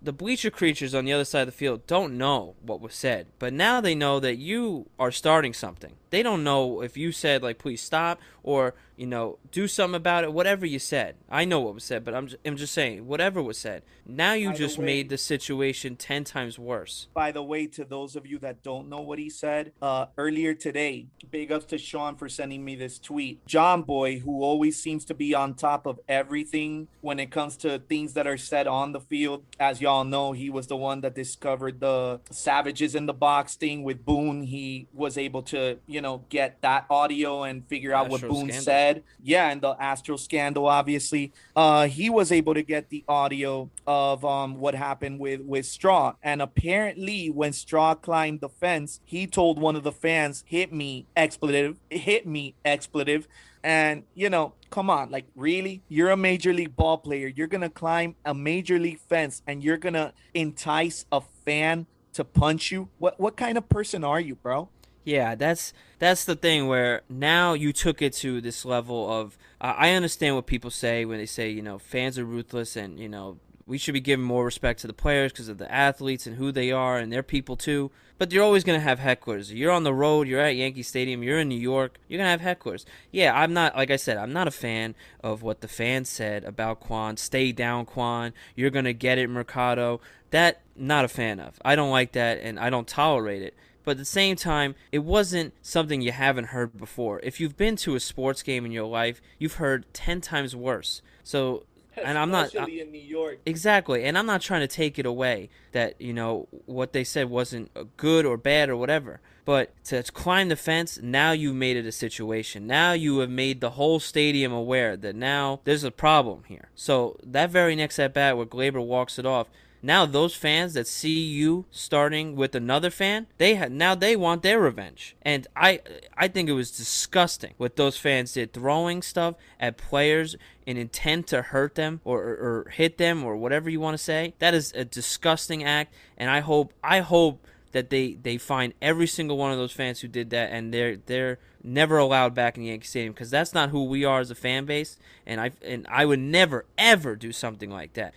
[0.00, 2.94] the, the bleacher creatures on the other side of the field don't know what was
[2.94, 5.94] said, but now they know that you are starting something.
[6.10, 10.24] They don't know if you said like please stop or you know do something about
[10.24, 10.32] it.
[10.32, 13.42] Whatever you said, I know what was said, but I'm just, I'm just saying whatever
[13.42, 13.82] was said.
[14.06, 17.08] Now you By the just way- made the situation ten times worse.
[17.12, 20.54] By the way, to those of you that don't know what he said, uh, earlier
[20.54, 23.44] today, big ups to Sean for sending me this tweet.
[23.46, 28.14] Jomboy, who always seems to be on top of everything when it comes to things
[28.14, 29.44] that are said on the field.
[29.60, 33.82] As y'all know, he was the one that discovered the savages in the box thing
[33.82, 34.42] with Boone.
[34.42, 38.62] He was able to, you know, get that audio and figure out what Boone scandal.
[38.62, 39.02] said.
[39.22, 41.32] Yeah, and the Astro scandal, obviously.
[41.56, 46.14] Uh, he was able to get the audio of um what happened with with Straw,
[46.22, 51.06] and apparently when Straw climbed the fence, he told one of the fans, "Hit me,
[51.16, 51.76] expletive!
[51.88, 53.26] Hit me, expletive!"
[53.62, 57.28] And you know, come on, like really, you're a major league ball player.
[57.28, 62.70] You're gonna climb a major league fence, and you're gonna entice a fan to punch
[62.70, 62.88] you.
[62.98, 64.68] What what kind of person are you, bro?
[65.04, 69.74] Yeah, that's that's the thing where now you took it to this level of uh,
[69.76, 73.08] I understand what people say when they say you know fans are ruthless and you
[73.08, 76.36] know we should be giving more respect to the players because of the athletes and
[76.36, 77.90] who they are and they're people too.
[78.16, 79.54] But you're always gonna have hecklers.
[79.54, 80.26] You're on the road.
[80.26, 81.22] You're at Yankee Stadium.
[81.22, 81.98] You're in New York.
[82.08, 82.84] You're gonna have hecklers.
[83.12, 84.16] Yeah, I'm not like I said.
[84.16, 87.18] I'm not a fan of what the fans said about Kwan.
[87.18, 88.32] Stay down, Kwan.
[88.56, 90.00] You're gonna get it, Mercado.
[90.30, 91.60] That not a fan of.
[91.64, 93.54] I don't like that and I don't tolerate it.
[93.84, 97.20] but at the same time, it wasn't something you haven't heard before.
[97.22, 101.00] If you've been to a sports game in your life, you've heard 10 times worse.
[101.24, 101.64] So
[102.04, 103.40] and I'm not Especially in New York.
[103.46, 107.30] Exactly, and I'm not trying to take it away that you know what they said
[107.30, 109.20] wasn't uh, good or bad or whatever.
[109.44, 112.66] But to climb the fence, now you made it a situation.
[112.66, 116.68] Now you have made the whole stadium aware that now there's a problem here.
[116.74, 119.48] So that very next at bat where Gleyber walks it off,
[119.82, 124.42] now those fans that see you starting with another fan, they ha- now they want
[124.42, 125.14] their revenge.
[125.22, 125.80] And I
[126.16, 130.36] I think it was disgusting what those fans did, throwing stuff at players
[130.66, 132.34] in intent to hurt them or, or,
[132.66, 134.34] or hit them or whatever you want to say.
[134.38, 139.06] That is a disgusting act, and I hope I hope that they they find every
[139.06, 142.64] single one of those fans who did that and they're they're never allowed back in
[142.64, 145.86] Yankee Stadium because that's not who we are as a fan base and I and
[145.88, 148.14] I would never ever do something like that.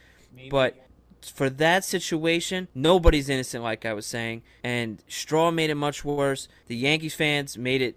[0.49, 0.75] But
[1.21, 4.41] for that situation, nobody's innocent, like I was saying.
[4.63, 6.47] And Straw made it much worse.
[6.67, 7.95] The Yankees fans made it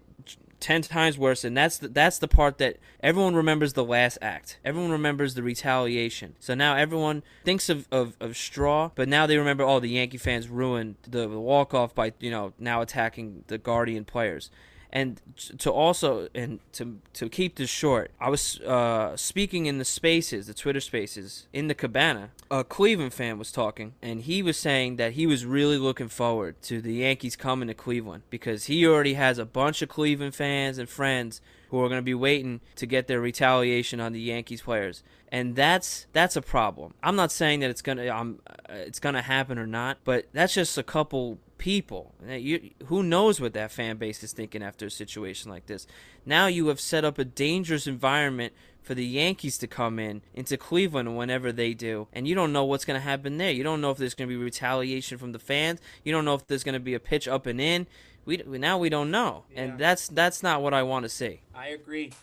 [0.59, 4.59] ten times worse, and that's the, that's the part that everyone remembers the last act.
[4.63, 6.35] Everyone remembers the retaliation.
[6.39, 10.17] So now everyone thinks of, of, of Straw, but now they remember, oh, the Yankee
[10.17, 14.49] fans ruined the, the walk off by you know now attacking the Guardian players.
[14.95, 15.19] And
[15.57, 20.47] to also and to to keep this short, I was uh, speaking in the spaces,
[20.47, 22.29] the Twitter spaces in the cabana.
[22.49, 26.61] A Cleveland fan was talking, and he was saying that he was really looking forward
[26.61, 30.77] to the Yankees coming to Cleveland because he already has a bunch of Cleveland fans
[30.77, 34.61] and friends who are going to be waiting to get their retaliation on the Yankees
[34.61, 36.93] players, and that's that's a problem.
[37.03, 40.77] I'm not saying that it's gonna um, it's gonna happen or not, but that's just
[40.77, 42.13] a couple people.
[42.27, 45.87] You, who knows what that fan base is thinking after a situation like this?
[46.25, 50.57] Now you have set up a dangerous environment for the Yankees to come in into
[50.57, 53.51] Cleveland whenever they do, and you don't know what's going to happen there.
[53.51, 55.81] You don't know if there's going to be retaliation from the fans.
[56.03, 57.87] You don't know if there's going to be a pitch up and in.
[58.25, 59.61] We now we don't know, yeah.
[59.61, 61.41] and that's that's not what I want to see.
[61.53, 62.13] I agree.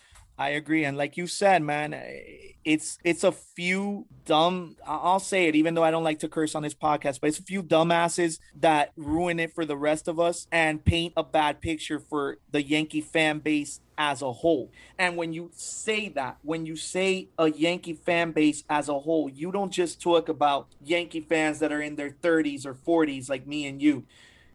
[0.43, 4.77] I agree, and like you said, man, eh, it's it's a few dumb.
[4.85, 7.39] I'll say it, even though I don't like to curse on this podcast, but it's
[7.39, 11.61] a few dumbasses that ruin it for the rest of us and paint a bad
[11.61, 14.73] picture for the Yankee fan base as a whole.
[14.99, 19.29] And when you say that, when you say a Yankee fan base as a whole,
[19.29, 23.47] you don't just talk about Yankee fans that are in their 30s or 40s like
[23.47, 24.07] me and you.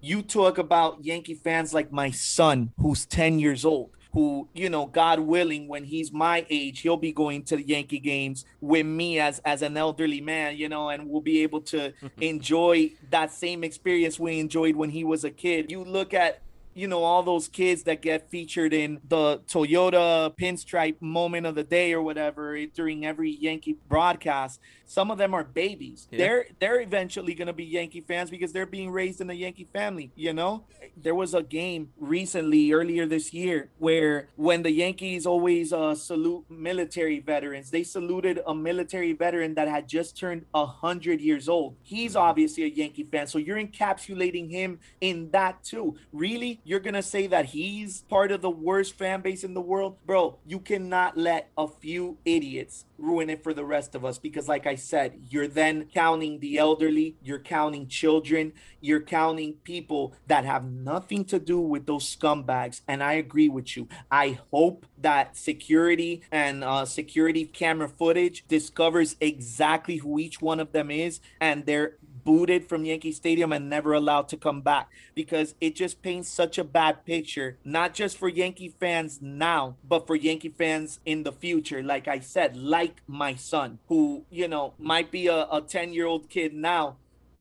[0.02, 4.88] You talk about Yankee fans like my son, who's 10 years old who, you know,
[4.88, 9.19] God willing, when he's my age, he'll be going to the Yankee games with me
[9.19, 13.63] as as an elderly man, you know, and we'll be able to enjoy that same
[13.63, 15.69] experience we enjoyed when he was a kid.
[15.69, 16.41] You look at
[16.77, 21.63] you know all those kids that get featured in the Toyota pinstripe moment of the
[21.63, 24.59] day or whatever during every Yankee broadcast.
[24.85, 26.07] Some of them are babies.
[26.11, 26.17] Yeah.
[26.19, 29.67] They're they're eventually going to be Yankee fans because they're being raised in a Yankee
[29.73, 30.65] family, you know?
[30.95, 36.45] There was a game recently earlier this year where when the Yankees always uh, salute
[36.49, 41.75] military veterans, they saluted a military veteran that had just turned a 100 years old.
[41.81, 42.21] He's mm-hmm.
[42.21, 45.97] obviously a Yankee fan, so you're encapsulating him in that too.
[46.13, 46.61] Really?
[46.67, 50.38] You're gonna say that he's part of the worst fan base in the world, bro,
[50.45, 54.67] you cannot let a few idiots ruin it for the rest of us because like
[54.67, 58.51] I said, you're then counting the elderly, you're counting children,
[58.82, 62.82] you're counting people that have nothing to do with those scumbags.
[62.86, 63.88] And I agree with you.
[64.12, 70.73] I hope that security and uh, security camera footage discovers exactly who each one of
[70.73, 71.95] them is and they're
[72.27, 76.57] booted from Yankee Stadium and never allowed to come back because it just paints such
[76.57, 81.31] a bad picture, not just for Yankee fans now, but for Yankee fans in the
[81.31, 81.81] future.
[81.81, 86.29] Like I said, like my son, who, you know, might be a 10 year old
[86.29, 86.97] kid now,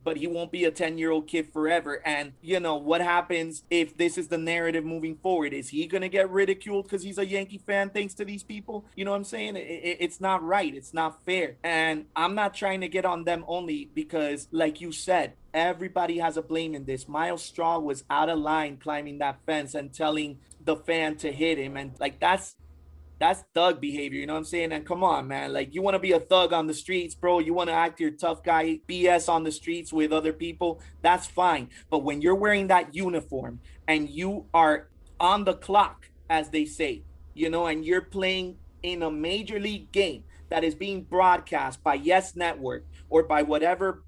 [0.07, 2.01] but he won't be a 10 year old kid forever.
[2.07, 5.53] And, you know, what happens if this is the narrative moving forward?
[5.53, 8.85] Is he going to get ridiculed because he's a Yankee fan thanks to these people?
[8.95, 9.57] You know what I'm saying?
[9.57, 10.73] It, it, it's not right.
[10.73, 11.57] It's not fair.
[11.65, 16.37] And I'm not trying to get on them only because, like you said, everybody has
[16.37, 17.09] a blame in this.
[17.09, 21.59] Myles Straw was out of line climbing that fence and telling the fan to hit
[21.59, 21.77] him.
[21.77, 22.55] And, like, that's
[23.19, 24.21] that's thug behavior.
[24.21, 24.73] You know what I'm saying?
[24.73, 25.53] And come on, man.
[25.53, 27.39] Like you want to be a thug on the streets, bro.
[27.39, 30.81] You want to act your tough guy BS on the streets with other people.
[31.03, 31.71] That's fine.
[31.91, 37.05] But when you're wearing that uniform and you are on the clock, as they say,
[37.35, 41.95] you know, and you're playing in a major league game that is being broadcast by
[41.95, 44.03] Yes Network or by whatever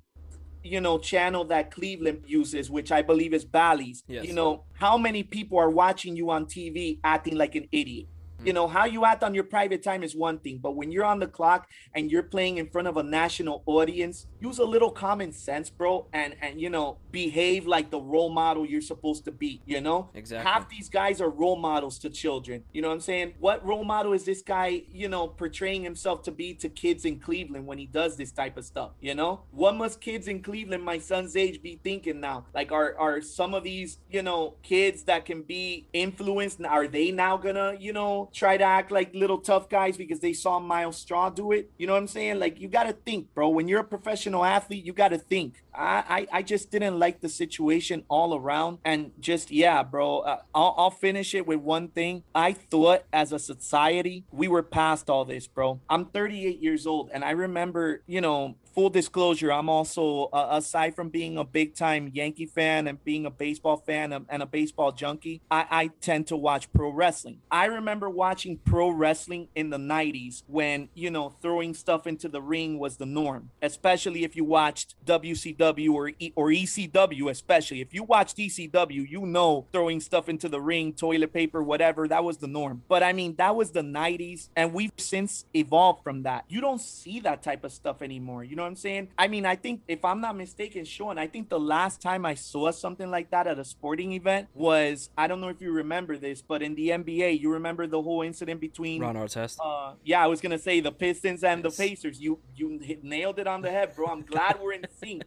[0.63, 4.03] you know channel that Cleveland uses, which I believe is Bally's.
[4.07, 4.27] Yes.
[4.27, 8.07] You know, how many people are watching you on TV acting like an idiot?
[8.45, 11.05] You know, how you act on your private time is one thing, but when you're
[11.05, 14.91] on the clock and you're playing in front of a national audience, use a little
[14.91, 19.33] common sense, bro, and and you know, behave like the role model you're supposed to
[19.33, 20.11] be, you know?
[20.15, 20.51] Exactly.
[20.51, 22.63] Half these guys are role models to children.
[22.73, 23.35] You know what I'm saying?
[23.41, 27.19] What role model is this guy, you know, portraying himself to be to kids in
[27.19, 29.43] Cleveland when he does this type of stuff, you know?
[29.51, 32.47] What must kids in Cleveland my son's age be thinking now?
[32.55, 37.11] Like are are some of these, you know, kids that can be influenced are they
[37.11, 40.97] now gonna, you know, try to act like little tough guys because they saw Myles
[40.97, 41.71] Straw do it?
[41.79, 42.39] You know what I'm saying?
[42.39, 43.49] Like you got to think, bro.
[43.49, 45.63] When you're a professional athlete, you got to think.
[45.75, 50.21] I, I I just didn't like the situation all around, and just yeah, bro.
[50.21, 52.25] Uh, I'll I'll finish it with one thing.
[52.35, 55.81] I thought as a society we were past all this, bro.
[55.89, 60.95] I'm 38 years old, and I remember, you know, full disclosure, I'm also, uh, aside
[60.95, 64.93] from being a big time Yankee fan and being a baseball fan and, a baseball
[64.93, 67.41] junkie, I, I tend to watch pro wrestling.
[67.51, 72.41] I remember watching pro wrestling in the 90s when, you know, throwing stuff into the
[72.41, 77.81] ring was the norm, especially if you watched WCW or, e- or ECW, especially.
[77.81, 82.23] If you watched ECW, you know, throwing stuff into the ring, toilet paper, whatever, that
[82.23, 82.85] was the norm.
[82.87, 86.45] But I mean, that was the 90s, and we've since evolved from that.
[86.49, 88.45] You don't see that type of stuff anymore.
[88.45, 89.09] You know I'm saying?
[89.19, 92.35] I mean, I think if I'm not mistaken, Sean, I think the last time I
[92.35, 96.17] saw something like that at a sporting event was I don't know if you remember
[96.17, 99.59] this, but in the NBA, you remember the whole incident between Ron Artest.
[99.65, 101.77] uh, yeah, I was gonna say the Pistons and Yes.
[101.77, 102.21] the Pacers.
[102.21, 104.07] You you hit, nailed it on the head, bro.
[104.07, 105.23] I'm glad we're in sync.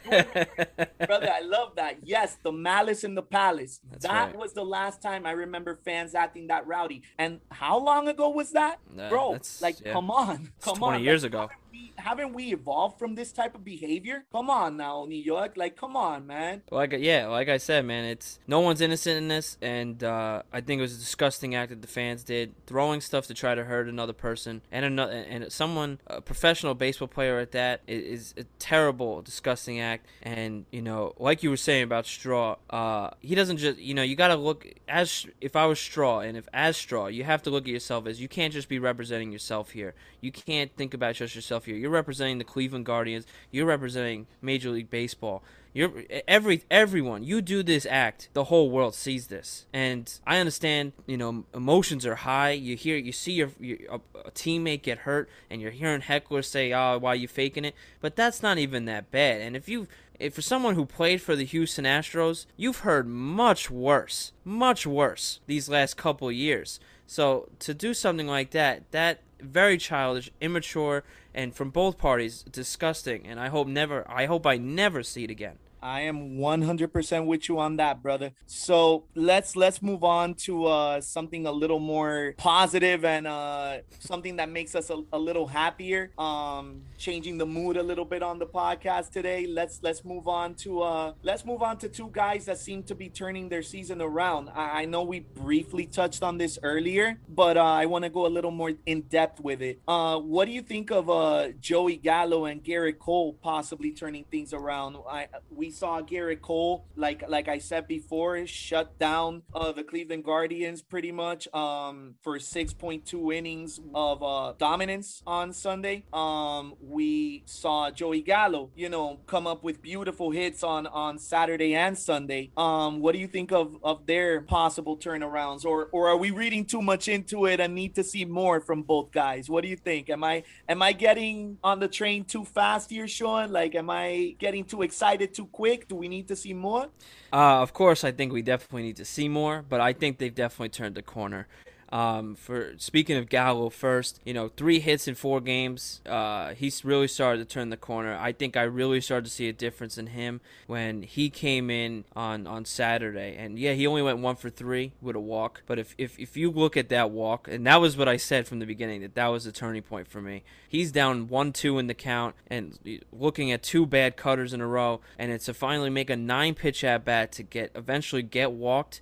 [0.08, 1.98] Brother, I love that.
[2.02, 3.80] Yes, the malice in the palace.
[3.90, 4.36] That's that right.
[4.36, 7.02] was the last time I remember fans acting that rowdy.
[7.18, 8.78] And how long ago was that,
[9.10, 9.38] bro?
[9.60, 9.92] Like, yeah.
[9.92, 11.04] come on, come 20 on.
[11.04, 11.50] years ago.
[11.70, 14.24] Haven't we, haven't we evolved from this type of behavior?
[14.32, 15.52] Come on now, New York.
[15.56, 16.62] Like, come on, man.
[16.70, 20.60] Like yeah, like I said, man, it's no one's innocent in this, and uh, I
[20.60, 23.64] think it was a disgusting act that the fans did, throwing stuff to try to
[23.64, 28.44] hurt another person, and another and someone, a professional baseball player at that, is, a
[28.58, 30.06] terrible, disgusting act.
[30.22, 34.02] And you know, like you were saying about Straw, uh, he doesn't just, you know,
[34.02, 37.42] you got to look as if I was Straw, and if as Straw, you have
[37.42, 39.94] to look at yourself as you can't just be representing yourself here.
[40.20, 43.26] You can't think about just yourself You're representing the Cleveland Guardians.
[43.50, 45.42] You're representing Major League Baseball.
[45.72, 47.22] You're every everyone.
[47.22, 50.92] You do this act, the whole world sees this, and I understand.
[51.06, 52.50] You know, emotions are high.
[52.50, 56.46] You hear, you see your, your a, a teammate get hurt, and you're hearing hecklers
[56.46, 59.40] say, "Oh, why you faking it?" But that's not even that bad.
[59.42, 59.86] And if you,
[60.18, 65.38] if for someone who played for the Houston Astros, you've heard much worse, much worse
[65.46, 66.80] these last couple years.
[67.06, 73.26] So to do something like that, that very childish, immature, and from both parties, disgusting.
[73.26, 75.58] And I hope never, I hope I never see it again.
[75.82, 78.32] I am 100% with you on that, brother.
[78.46, 84.36] So let's let's move on to uh, something a little more positive and uh, something
[84.36, 86.10] that makes us a, a little happier.
[86.18, 89.46] Um, changing the mood a little bit on the podcast today.
[89.46, 92.94] Let's let's move on to uh, let's move on to two guys that seem to
[92.94, 94.50] be turning their season around.
[94.54, 98.26] I, I know we briefly touched on this earlier, but uh, I want to go
[98.26, 99.80] a little more in depth with it.
[99.88, 104.52] Uh, what do you think of uh, Joey Gallo and Gerrit Cole possibly turning things
[104.52, 104.96] around?
[105.08, 110.24] I we saw Gerrit Cole, like like I said before, shut down uh, the Cleveland
[110.24, 116.04] Guardians pretty much um, for 6.2 innings of uh, dominance on Sunday.
[116.12, 121.74] Um, we saw Joey Gallo, you know, come up with beautiful hits on on Saturday
[121.74, 122.50] and Sunday.
[122.56, 126.64] Um, what do you think of of their possible turnarounds, or or are we reading
[126.64, 129.48] too much into it and need to see more from both guys?
[129.48, 130.10] What do you think?
[130.10, 133.52] Am I am I getting on the train too fast here, Sean?
[133.52, 135.59] Like, am I getting too excited too quick?
[135.88, 136.88] Do we need to see more?
[137.32, 140.34] Uh, of course, I think we definitely need to see more, but I think they've
[140.34, 141.46] definitely turned the corner.
[141.92, 146.00] Um, for speaking of Gallo first, you know, three hits in four games.
[146.06, 148.16] Uh, he's really started to turn the corner.
[148.16, 152.04] I think I really started to see a difference in him when he came in
[152.14, 153.34] on, on Saturday.
[153.36, 155.62] And yeah, he only went one for three with a walk.
[155.66, 158.46] But if, if if you look at that walk, and that was what I said
[158.46, 160.44] from the beginning that that was a turning point for me.
[160.68, 162.78] He's down one two in the count and
[163.12, 166.54] looking at two bad cutters in a row, and it's to finally make a nine
[166.54, 169.00] pitch at bat to get eventually get walked.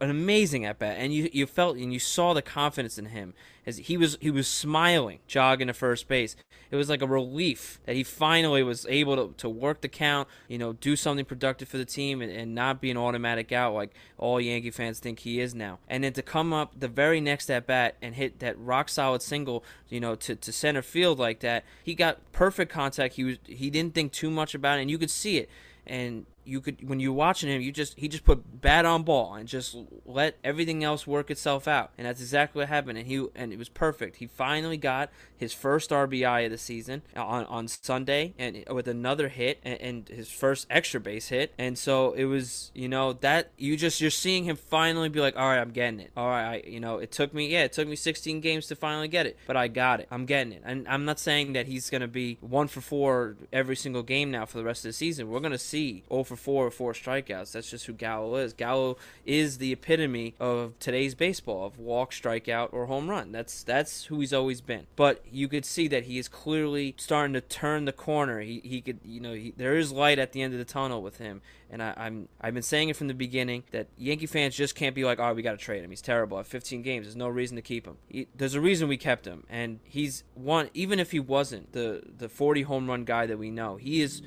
[0.00, 3.32] An amazing at bat, and you you felt and you saw the confidence in him
[3.64, 6.36] as he was he was smiling, jogging to first base.
[6.70, 10.28] It was like a relief that he finally was able to, to work the count,
[10.48, 13.72] you know, do something productive for the team and, and not be an automatic out
[13.72, 15.78] like all Yankee fans think he is now.
[15.88, 19.22] And then to come up the very next at bat and hit that rock solid
[19.22, 23.14] single, you know, to, to center field like that, he got perfect contact.
[23.14, 25.48] He was he didn't think too much about it and you could see it.
[25.86, 29.34] And you could when you're watching him, you just he just put bat on ball
[29.34, 29.76] and just
[30.06, 32.98] let everything else work itself out, and that's exactly what happened.
[32.98, 34.16] And he and it was perfect.
[34.16, 39.28] He finally got his first RBI of the season on on Sunday, and with another
[39.28, 43.50] hit and, and his first extra base hit, and so it was you know that
[43.58, 46.10] you just you're seeing him finally be like, all right, I'm getting it.
[46.16, 48.76] All right, I, you know it took me yeah it took me 16 games to
[48.76, 50.08] finally get it, but I got it.
[50.10, 53.76] I'm getting it, and I'm not saying that he's gonna be one for four every
[53.76, 55.28] single game now for the rest of the season.
[55.28, 57.52] We're gonna see 0 for 4 or 4 strikeouts.
[57.52, 58.52] That's just who Gallo is.
[58.52, 63.32] Gallo is the epitome of today's baseball of walk, strikeout, or home run.
[63.32, 64.86] That's that's who he's always been.
[64.96, 68.40] But you could see that he is clearly starting to turn the corner.
[68.40, 71.02] He, he could you know he, there is light at the end of the tunnel
[71.02, 71.42] with him.
[71.70, 74.94] And I, I'm I've been saying it from the beginning that Yankee fans just can't
[74.94, 75.90] be like, oh, we got to trade him.
[75.90, 77.06] He's terrible at 15 games.
[77.06, 77.98] There's no reason to keep him.
[78.08, 80.70] He, there's a reason we kept him, and he's one.
[80.72, 84.22] Even if he wasn't the the 40 home run guy that we know, he is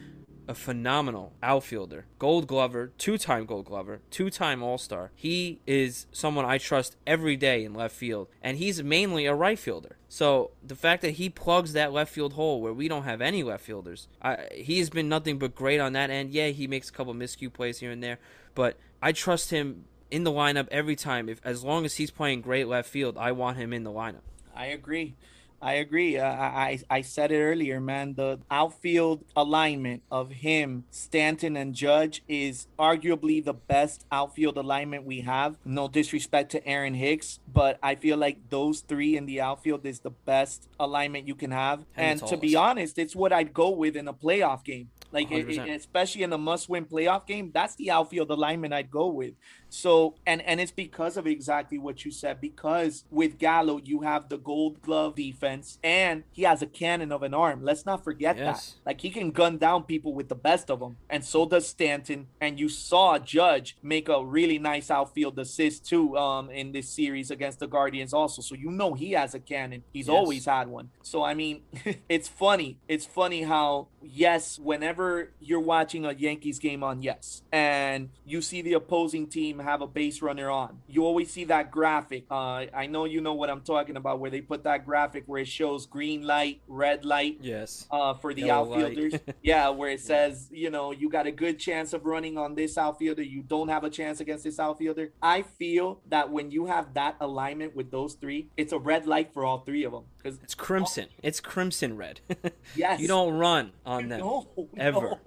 [0.52, 5.12] a phenomenal outfielder, gold glover, two time gold glover, two time all star.
[5.16, 9.58] He is someone I trust every day in left field, and he's mainly a right
[9.58, 9.96] fielder.
[10.10, 13.44] So the fact that he plugs that left field hole where we don't have any
[13.44, 16.32] left fielders, I, he has been nothing but great on that end.
[16.32, 18.20] Yeah, he makes a couple miscue plays here and there,
[18.54, 21.30] but I trust him in the lineup every time.
[21.30, 24.28] If as long as he's playing great left field, I want him in the lineup.
[24.54, 25.16] I agree.
[25.62, 26.18] I agree.
[26.18, 28.16] Uh, I I said it earlier, man.
[28.16, 35.22] The outfield alignment of him, Stanton, and Judge is arguably the best outfield alignment we
[35.22, 35.58] have.
[35.64, 40.00] No disrespect to Aaron Hicks, but I feel like those three in the outfield is
[40.00, 41.86] the best alignment you can have.
[41.96, 44.90] And, and to be honest, it's what I'd go with in a playoff game.
[45.12, 49.08] Like it, it, especially in a must-win playoff game, that's the outfield alignment I'd go
[49.08, 49.34] with.
[49.72, 52.42] So and and it's because of exactly what you said.
[52.42, 57.24] Because with Gallo, you have the Gold Glove defense, and he has a cannon of
[57.24, 57.64] an arm.
[57.64, 58.72] Let's not forget yes.
[58.72, 58.76] that.
[58.86, 62.28] Like he can gun down people with the best of them, and so does Stanton.
[62.42, 67.32] And you saw Judge make a really nice outfield assist too, um, in this series
[67.32, 68.42] against the Guardians also.
[68.42, 69.84] So you know he has a cannon.
[69.94, 70.14] He's yes.
[70.14, 70.90] always had one.
[71.02, 71.62] So I mean,
[72.10, 72.78] it's funny.
[72.90, 78.62] It's funny how yes, whenever you're watching a Yankees game on yes, and you see
[78.62, 80.80] the opposing team have a base runner on.
[80.88, 82.26] You always see that graphic.
[82.30, 85.42] Uh, I know you know what I'm talking about, where they put that graphic where
[85.42, 87.38] it shows green light, red light.
[87.42, 87.88] Yes.
[87.92, 89.20] Uh, for the Yellow outfielders.
[89.42, 92.78] yeah, where it says, you know, you got a good chance of running on this
[92.78, 93.24] outfielder.
[93.24, 95.12] You don't have a chance against this outfielder.
[95.22, 99.34] I feel that when you have that alignment with those three, it's a red light
[99.34, 101.06] for all three of them because it's crimson.
[101.06, 102.22] All- it's crimson red.
[102.76, 103.00] yes.
[103.00, 104.48] You don't run on them no,
[104.78, 105.02] ever.
[105.02, 105.20] No.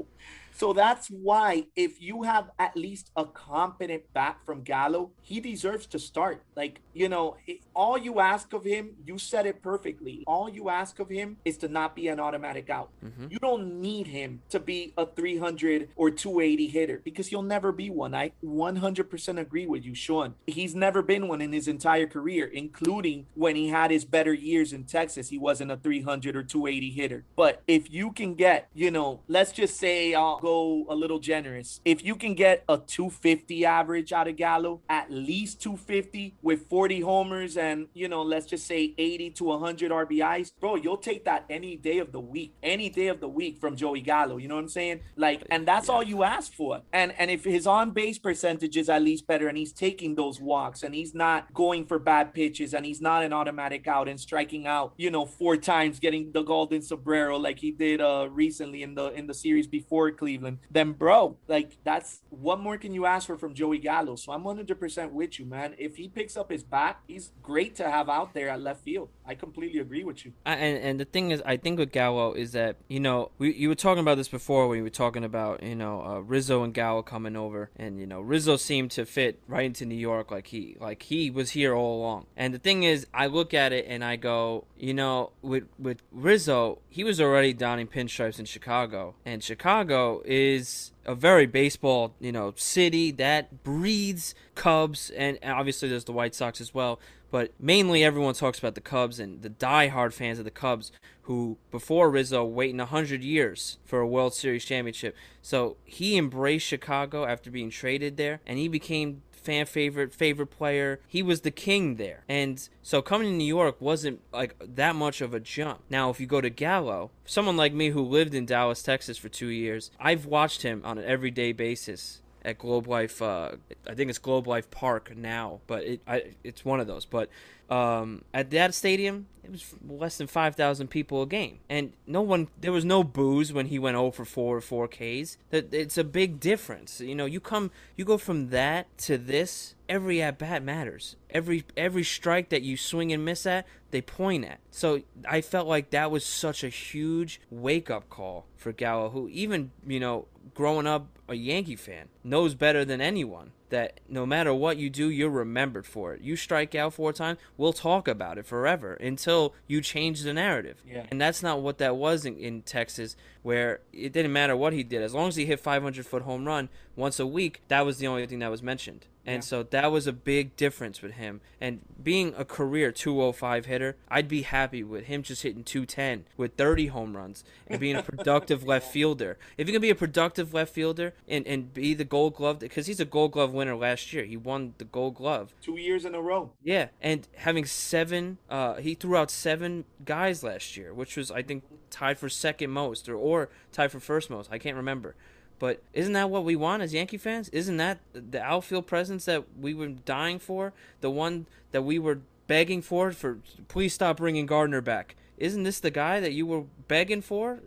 [0.57, 5.87] So that's why if you have at least a competent bat from Gallo, he deserves
[5.87, 6.43] to start.
[6.55, 10.23] Like, you know, it, all you ask of him, you said it perfectly.
[10.27, 12.91] All you ask of him is to not be an automatic out.
[13.05, 13.27] Mm-hmm.
[13.31, 17.91] You don't need him to be a 300 or 280 hitter because he'll never be
[17.91, 18.15] one.
[18.15, 20.35] I 100% agree with you, Sean.
[20.47, 24.73] He's never been one in his entire career, including when he had his better years
[24.73, 25.31] in Texas.
[25.31, 27.25] He wasn't a 300 or 280 hitter.
[27.35, 31.81] But if you can get, you know, let's just say, uh, go a little generous.
[31.87, 37.01] If you can get a 250 average out of Gallo, at least 250 with 40
[37.01, 41.47] homers and, you know, let's just say 80 to 100 RBIs, bro, you'll take that
[41.49, 44.37] any day of the week, any day of the week from Joey Gallo.
[44.37, 45.01] You know what I'm saying?
[45.17, 46.83] Like, and that's all you ask for.
[46.93, 50.41] And and if his on base percentage is at least better and he's taking those
[50.41, 54.21] walks and he's not going for bad pitches and he's not an automatic out and
[54.21, 58.83] striking out, you know, four times, getting the golden sombrero like he did uh recently
[58.83, 62.93] in the in the series before Cleveland Cleveland, then bro, like that's what more can
[62.93, 64.17] you ask for from Joey Gallo?
[64.17, 65.75] So I'm 100% with you, man.
[65.79, 69.11] If he picks up his bat, he's great to have out there at left field.
[69.27, 70.33] I completely agree with you.
[70.45, 73.69] And and the thing is, I think with Gallo is that you know we you
[73.69, 76.75] were talking about this before when you were talking about you know uh, Rizzo and
[76.75, 80.49] Gallo coming over, and you know Rizzo seemed to fit right into New York like
[80.49, 82.27] he like he was here all along.
[82.37, 86.03] And the thing is, I look at it and I go, you know, with with
[86.13, 92.33] Rizzo, he was already donning pinstripes in Chicago, and Chicago is a very baseball, you
[92.33, 96.99] know, city that breeds Cubs, and obviously there's the White Sox as well.
[97.35, 101.59] But mainly everyone talks about the Cubs and the die-hard fans of the Cubs who,
[101.73, 105.17] before Rizzo, waiting 100 years for a World Series championship.
[105.43, 111.01] So he embraced Chicago after being traded there, and he became fan favorite, favorite player.
[111.09, 112.23] He was the king there.
[112.29, 115.81] And so coming to New York wasn't like that much of a jump.
[115.91, 119.29] Now, if you go to Gallo, someone like me who lived in Dallas, Texas for
[119.29, 123.23] two years, I've watched him on an everyday basis at Globe Life.
[123.23, 123.53] Uh,
[123.87, 127.05] I think it's Globe Life Park now, but it I, it's one of those.
[127.05, 127.31] But
[127.71, 131.59] um, at that stadium, it was less than 5,000 people a game.
[131.69, 135.37] And no one, there was no booze when he went 0 for 4 or 4Ks.
[135.51, 137.01] That It's a big difference.
[137.01, 141.17] You know, you come, you go from that to this, every at bat matters.
[141.31, 144.61] Every every strike that you swing and miss at, they point at.
[144.71, 149.29] So I felt like that was such a huge wake up call for Gallo, who
[149.29, 154.55] even, you know, growing up a Yankee fan, knows better than anyone that no matter
[154.55, 156.21] what you do, you're remembered for it.
[156.21, 160.81] You strike out four times, we'll talk about it forever until you change the narrative.
[160.89, 161.07] Yeah.
[161.11, 164.85] And that's not what that was in, in Texas, where it didn't matter what he
[164.85, 165.03] did.
[165.03, 168.07] As long as he hit 500 foot home run once a week, that was the
[168.07, 169.07] only thing that was mentioned.
[169.27, 169.41] And Yeah.
[169.41, 171.41] so that was a big difference with him.
[171.61, 176.57] And being a career 205 hitter, I'd be happy with him just hitting 210 with
[176.57, 179.39] 30 home runs and being a productive left fielder.
[179.57, 182.87] If you can be a productive left fielder and, and be the gold glove, because
[182.87, 185.55] he's a gold glove winner last year, he won the gold glove.
[185.63, 186.51] Two years in a row.
[186.63, 191.43] Yeah, and having seven, uh, he threw out seven guys last year, which was I
[191.43, 194.51] think tied for second most or or tied for first most.
[194.53, 195.15] I can't remember,
[195.59, 197.49] but isn't that what we want as Yankee fans?
[197.51, 200.73] Isn't that the outfield presence that we were dying for?
[201.01, 203.13] The one that we were begging for?
[203.13, 203.39] For
[203.69, 205.17] please stop bringing Gardner back.
[205.37, 207.61] Isn't this the guy that you were begging for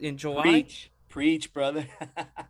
[0.00, 0.42] in July?
[0.42, 1.86] Preach, preach, brother.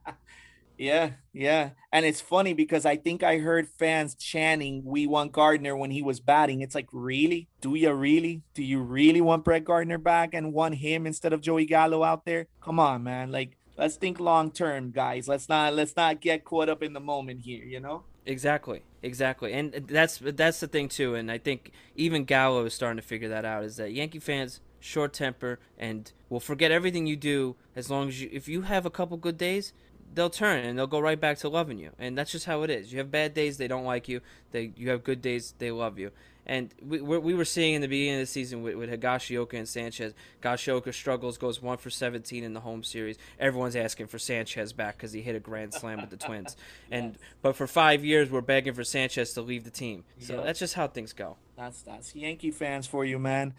[0.78, 1.70] yeah, yeah.
[1.92, 6.02] And it's funny because I think I heard fans chanting, "We want Gardner" when he
[6.02, 6.60] was batting.
[6.60, 7.48] It's like, really?
[7.60, 8.42] Do you really?
[8.54, 12.24] Do you really want Brett Gardner back and want him instead of Joey Gallo out
[12.24, 12.46] there?
[12.60, 13.30] Come on, man.
[13.32, 15.28] Like, let's think long term, guys.
[15.28, 17.64] Let's not let's not get caught up in the moment here.
[17.64, 18.02] You know?
[18.26, 21.14] Exactly, exactly, and that's that's the thing too.
[21.14, 23.64] And I think even Gallo is starting to figure that out.
[23.64, 28.20] Is that Yankee fans short temper and will forget everything you do as long as
[28.20, 29.72] you if you have a couple good days
[30.14, 32.70] they'll turn and they'll go right back to loving you and that's just how it
[32.70, 34.20] is you have bad days they don't like you
[34.52, 36.10] they you have good days they love you
[36.48, 39.52] and we, we we were seeing in the beginning of the season with, with Higashioka
[39.52, 40.14] and Sanchez.
[40.42, 43.18] Higashioka struggles, goes one for 17 in the home series.
[43.38, 46.56] Everyone's asking for Sanchez back because he hit a grand slam with the Twins.
[46.90, 50.04] And but for five years, we're begging for Sanchez to leave the team.
[50.20, 50.42] So Yeah.
[50.42, 51.36] that's just how things go.
[51.56, 53.52] That's that's Yankee fans for you, man.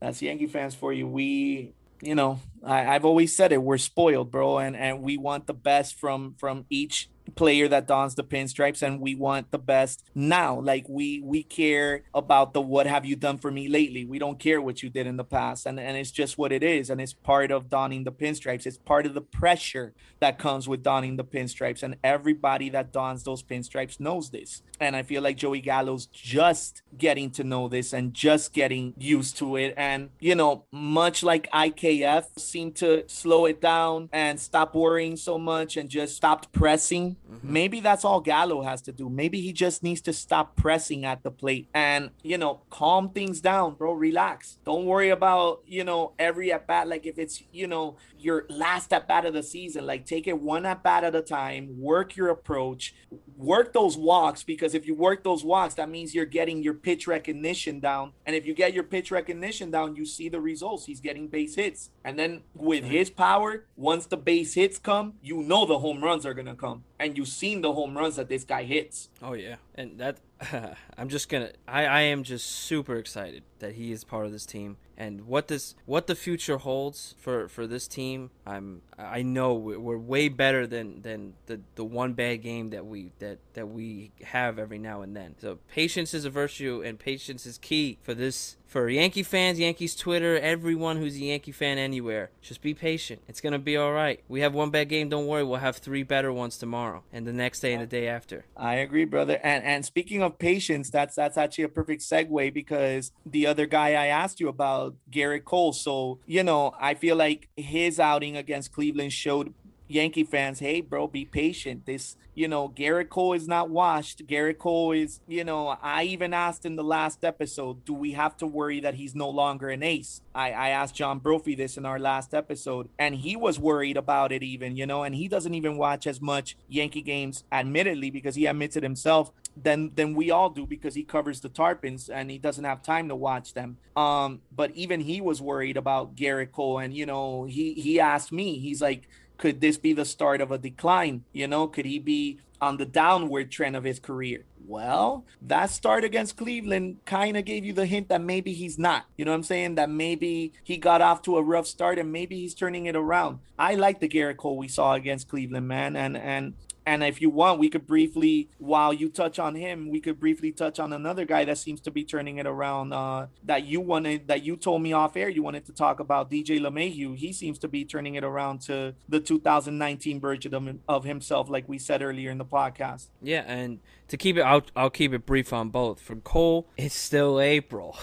[0.00, 1.06] That's Yankee fans for you.
[1.08, 1.72] We,
[2.02, 3.62] you know, I, I've always said it.
[3.62, 8.14] We're spoiled, bro, and and we want the best from from each player that dons
[8.14, 10.60] the pinstripes and we want the best now.
[10.60, 14.04] Like we we care about the what have you done for me lately.
[14.04, 15.66] We don't care what you did in the past.
[15.66, 16.90] And and it's just what it is.
[16.90, 18.66] And it's part of donning the pinstripes.
[18.66, 21.82] It's part of the pressure that comes with donning the pinstripes.
[21.82, 24.62] And everybody that dons those pinstripes knows this.
[24.80, 29.36] And i feel like joey gallo's just getting to know this and just getting used
[29.38, 29.74] to it.
[29.76, 35.38] And you know much like ikf seemed to slow it down and stop worrying so
[35.38, 37.52] much and just stopped pressing Mm-hmm.
[37.52, 39.08] maybe that's all gallo has to do.
[39.08, 43.40] Maybe he just needs to stop pressing at the plate and you know calm things
[43.40, 43.92] down bro.
[43.92, 44.58] Relax.
[44.64, 46.88] Don't worry about you know every at bat.
[46.88, 50.40] Like if it's you know your last at bat of the season like take it
[50.40, 51.80] one at bat at a time.
[51.80, 52.94] Work your approach.
[53.36, 57.06] Work those walks because if you work those walks that means you're getting your pitch
[57.06, 58.12] recognition down.
[58.26, 60.86] And if you get your pitch recognition down you see the results.
[60.86, 61.90] He's getting base hits.
[62.04, 66.24] And then with his power once the base hits come you know the home runs
[66.26, 69.08] are gonna come and you've seen the home runs that this guy hits.
[69.22, 70.18] Oh yeah, and that
[70.98, 74.44] I'm just gonna I I am just super excited that he is part of this
[74.44, 78.30] team and what this what the future holds for for this team.
[78.46, 83.12] I'm I know we're, way better than than the the one bad game that we
[83.18, 85.34] that that we have every now and then.
[85.40, 89.94] So patience is a virtue and patience is key for this for Yankee fans, Yankees
[89.94, 92.30] Twitter, everyone who's a Yankee fan anywhere.
[92.42, 93.22] Just be patient.
[93.28, 94.20] It's gonna be all right.
[94.28, 95.08] We have one bad game.
[95.08, 95.44] Don't worry.
[95.44, 98.46] We'll have three better ones tomorrow and the next day and the day after.
[98.56, 99.40] I agree, brother.
[99.42, 103.90] And and speaking of patience, that's that's actually a perfect segue because the other guy
[103.90, 105.72] I asked you about, Gerrit Cole.
[105.72, 109.54] So you know, I feel like his outing against Cleveland showed
[109.86, 111.86] Yankee fans, hey, bro, be patient.
[111.86, 114.26] This, you know, Gerrit Cole is not washed.
[114.26, 118.36] Gerrit Cole is, you know, I even asked in the last episode, do we have
[118.38, 120.22] to worry that he's no longer an ace?
[120.34, 124.32] I, I asked John Brophy this in our last episode, and he was worried about
[124.32, 128.34] it even, you know, and he doesn't even watch as much Yankee games, admittedly, because
[128.34, 132.30] he admits it himself than than we all do because he covers the Tarpons and
[132.30, 133.78] he doesn't have time to watch them.
[133.96, 138.32] Um, but even he was worried about Gerrit Cole, and you know, he he asked
[138.32, 141.24] me, he's like, could this be the start of a decline?
[141.32, 144.44] You know, could he be on the downward trend of his career?
[144.66, 149.04] Well, that start against Cleveland kind of gave you the hint that maybe he's not.
[149.18, 149.74] You know what I'm saying?
[149.74, 153.40] That maybe he got off to a rough start and maybe he's turning it around.
[153.58, 156.54] I like the Gerrit Cole we saw against Cleveland, man, and and
[156.86, 160.52] And if you want, we could briefly, while you touch on him, we could briefly
[160.52, 162.92] touch on another guy that seems to be turning it around.
[162.92, 166.30] Uh, that you wanted, that you told me off air, you wanted to talk about
[166.30, 167.16] DJ LeMahieu.
[167.16, 171.78] He seems to be turning it around to the 2019 version of, himself, like we
[171.78, 173.08] said earlier in the podcast.
[173.22, 176.00] Yeah, and to keep it, I'll I'll keep it brief on both.
[176.00, 177.96] For Cole, it's still April,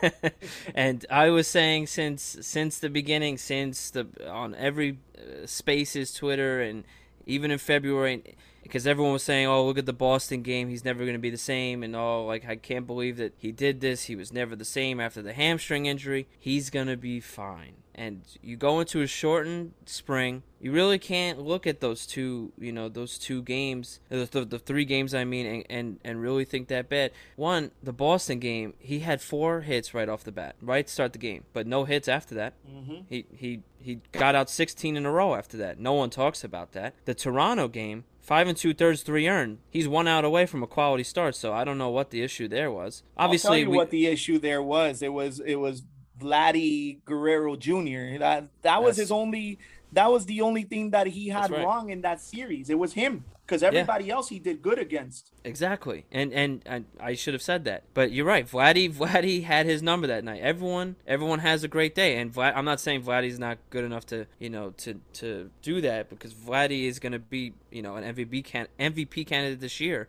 [0.74, 6.60] and I was saying since since the beginning, since the on every uh, Spaces, Twitter,
[6.60, 6.84] and
[7.26, 8.22] even in February,
[8.62, 11.30] because everyone was saying, "Oh, look at the Boston game; he's never going to be
[11.30, 14.04] the same," and oh, like I can't believe that he did this.
[14.04, 16.26] He was never the same after the hamstring injury.
[16.38, 21.66] He's gonna be fine and you go into a shortened spring, you really can't look
[21.66, 25.46] at those two, you know, those two games, the, the, the three games I mean,
[25.46, 27.12] and, and, and really think that bad.
[27.36, 31.14] One, the Boston game, he had four hits right off the bat, right to start
[31.14, 32.52] the game, but no hits after that.
[32.68, 33.00] Mm-hmm.
[33.08, 35.78] He he he got out 16 in a row after that.
[35.78, 36.94] No one talks about that.
[37.04, 39.58] The Toronto game, five and two thirds, three earned.
[39.70, 42.48] He's one out away from a quality start, so I don't know what the issue
[42.48, 43.02] there was.
[43.16, 45.00] Obviously, I'll tell you we, what the issue there was.
[45.00, 45.82] It was it was
[46.20, 48.18] Vladdy Guerrero Jr.
[48.18, 49.58] That that was his only.
[49.92, 51.64] That was the only thing that he had right.
[51.64, 52.68] wrong in that series.
[52.68, 55.32] It was him because everybody else he did good against.
[55.44, 58.48] Exactly, and, and and I should have said that, but you're right.
[58.48, 60.42] Vladdy Vladdy had his number that night.
[60.42, 64.04] Everyone everyone has a great day, and Vlad, I'm not saying Vladdy's not good enough
[64.06, 67.94] to you know to to do that because Vladdy is going to be you know
[67.96, 70.08] an MVP can MVP candidate this year,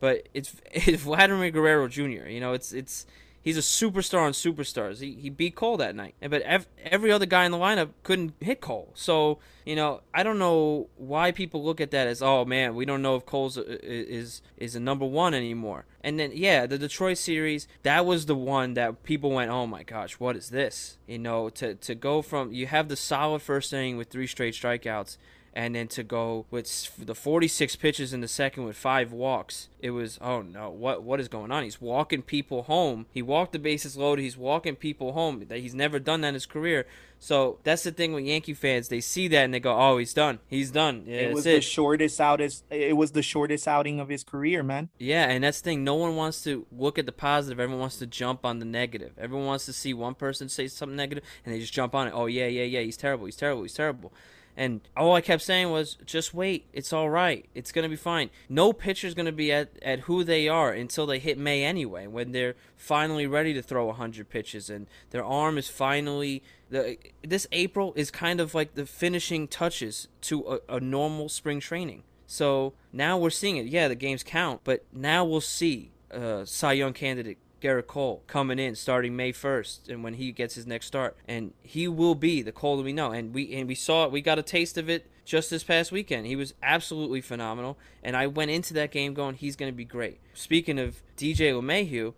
[0.00, 2.28] but it's it's Vladimir Guerrero Jr.
[2.28, 3.06] You know it's it's
[3.42, 5.00] he's a superstar on superstars.
[5.00, 8.34] He, he beat Cole that night, but ev- every other guy in the lineup couldn't
[8.40, 8.92] hit Cole.
[8.94, 12.84] So you know I don't know why people look at that as oh man we
[12.84, 15.84] don't know if Cole's a, is is a number one anymore.
[16.02, 19.82] And then yeah, the Detroit series that was the one that people went oh my
[19.82, 20.98] gosh what is this?
[21.06, 24.54] You know to to go from you have the solid first inning with three straight
[24.54, 25.16] strikeouts
[25.54, 29.90] and then to go with the 46 pitches in the second with five walks it
[29.90, 33.58] was oh no what what is going on he's walking people home he walked the
[33.58, 36.86] bases loaded he's walking people home that he's never done that in his career
[37.20, 40.14] so that's the thing with yankee fans they see that and they go oh he's
[40.14, 43.98] done he's done yeah, it was it the shortest out It was the shortest outing
[44.00, 44.88] of his career, man.
[44.98, 45.84] yeah, and that's the thing.
[45.84, 47.58] No one wants to look at the positive.
[47.58, 49.12] Everyone wants to jump on the negative.
[49.18, 52.12] Everyone wants to see one person say something negative, and they just jump on it.
[52.14, 52.80] Oh yeah, yeah, yeah.
[52.80, 53.26] He's terrible.
[53.26, 53.62] He's terrible.
[53.62, 54.12] He's terrible.
[54.58, 56.66] And all I kept saying was, just wait.
[56.72, 57.48] It's all right.
[57.54, 58.28] It's gonna be fine.
[58.48, 62.08] No pitcher's gonna be at, at who they are until they hit May anyway.
[62.08, 67.46] When they're finally ready to throw hundred pitches and their arm is finally the this
[67.52, 72.02] April is kind of like the finishing touches to a, a normal spring training.
[72.26, 73.66] So now we're seeing it.
[73.66, 78.58] Yeah, the games count, but now we'll see uh, Cy Young candidate Gerrit Cole coming
[78.58, 82.42] in starting May 1st, and when he gets his next start, and he will be
[82.42, 83.10] the Cole that we know.
[83.10, 84.12] And we and we saw it.
[84.12, 86.26] We got a taste of it just this past weekend.
[86.26, 89.84] He was absolutely phenomenal, and I went into that game going, he's going to be
[89.84, 90.20] great.
[90.34, 92.14] Speaking of DJ LeMahieu,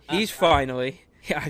[0.10, 1.02] he's finally.
[1.24, 1.46] Yeah,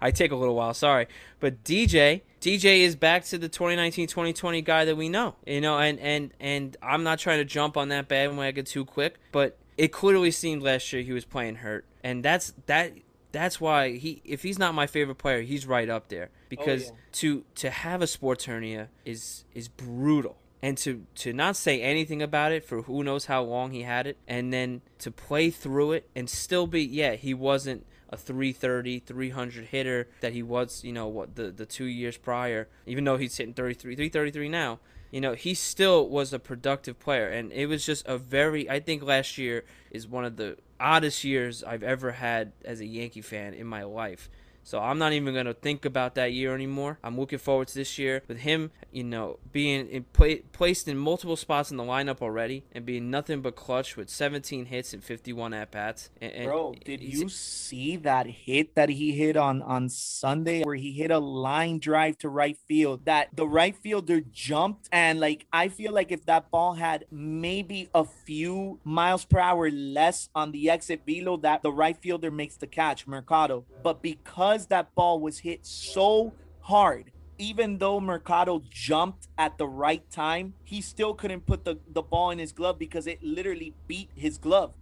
[0.00, 1.06] I, take a little while, sorry,
[1.38, 6.00] but DJ, DJ is back to the 2019-2020 guy that we know, you know, and
[6.00, 10.30] and and I'm not trying to jump on that bandwagon too quick, but it clearly
[10.30, 12.92] seemed last year he was playing hurt, and that's that.
[13.32, 16.92] That's why he, if he's not my favorite player, he's right up there because oh,
[16.92, 17.00] yeah.
[17.12, 22.22] to to have a sports hernia is is brutal and to to not say anything
[22.22, 25.92] about it for who knows how long he had it and then to play through
[25.92, 30.92] it and still be yeah he wasn't a 330 300 hitter that he was you
[30.92, 34.78] know what the the 2 years prior even though he's hitting 33 333 now
[35.12, 37.28] you know he still was a productive player.
[37.28, 41.22] And it was just a very i think last year is one of the oddest
[41.22, 44.28] years i've ever had as a yankee fan in my life
[44.62, 46.98] so I'm not even gonna think about that year anymore.
[47.02, 50.96] I'm looking forward to this year with him, you know, being in pla placed in
[50.96, 55.02] multiple spots in the lineup already and being nothing but clutch with 17 hits and
[55.02, 56.10] 51 at bats.
[56.20, 61.10] Bro, did you see that hit that he hit on on Sunday where he hit
[61.10, 65.92] a line drive to right field that the right fielder jumped and like I feel
[65.92, 71.02] like if that ball had maybe a few miles per hour less on the exit
[71.06, 75.66] velo that the right fielder makes the catch Mercado but because that ball was hit
[75.66, 81.76] so hard even though Mercado jumped at the right time, he still couldn't put the,
[81.92, 84.74] the ball in his glove because it literally beat his glove.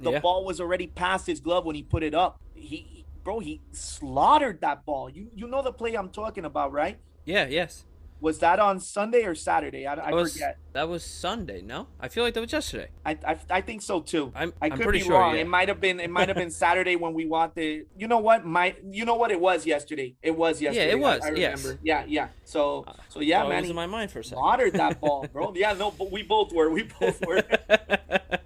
[0.00, 0.20] The Yeah.
[0.20, 2.40] ball was already past his glove when he put it up.
[2.54, 5.10] He- bro, he slaughtered that ball.
[5.10, 6.96] You you know the play I'm talking about, right?
[7.26, 7.84] yeah, yes.
[8.20, 9.86] Was that on Sunday or Saturday?
[9.86, 10.58] I, I That was forget.
[10.72, 11.60] that was Sunday.
[11.62, 12.88] No, I feel like that was yesterday.
[13.04, 14.32] I, I I think so too.
[14.34, 15.34] I'm- I I'm pretty be sure, wrong.
[15.34, 15.42] yeah.
[15.42, 17.84] It might have been it might have been Saturday when we want the.
[17.96, 18.46] You know what?
[18.46, 20.16] My you know what it was yesterday.
[20.22, 20.86] It was yesterday.
[20.86, 21.74] Yeah, it was, I, I yes.
[21.82, 22.28] Yeah, yeah.
[22.44, 23.60] So uh, so yeah, oh, it man.
[23.62, 24.38] was in my mind for a second.
[24.38, 25.52] slaughtered that ball, bro.
[25.54, 26.70] Yeah, no, but we both were.
[26.70, 27.42] We both were.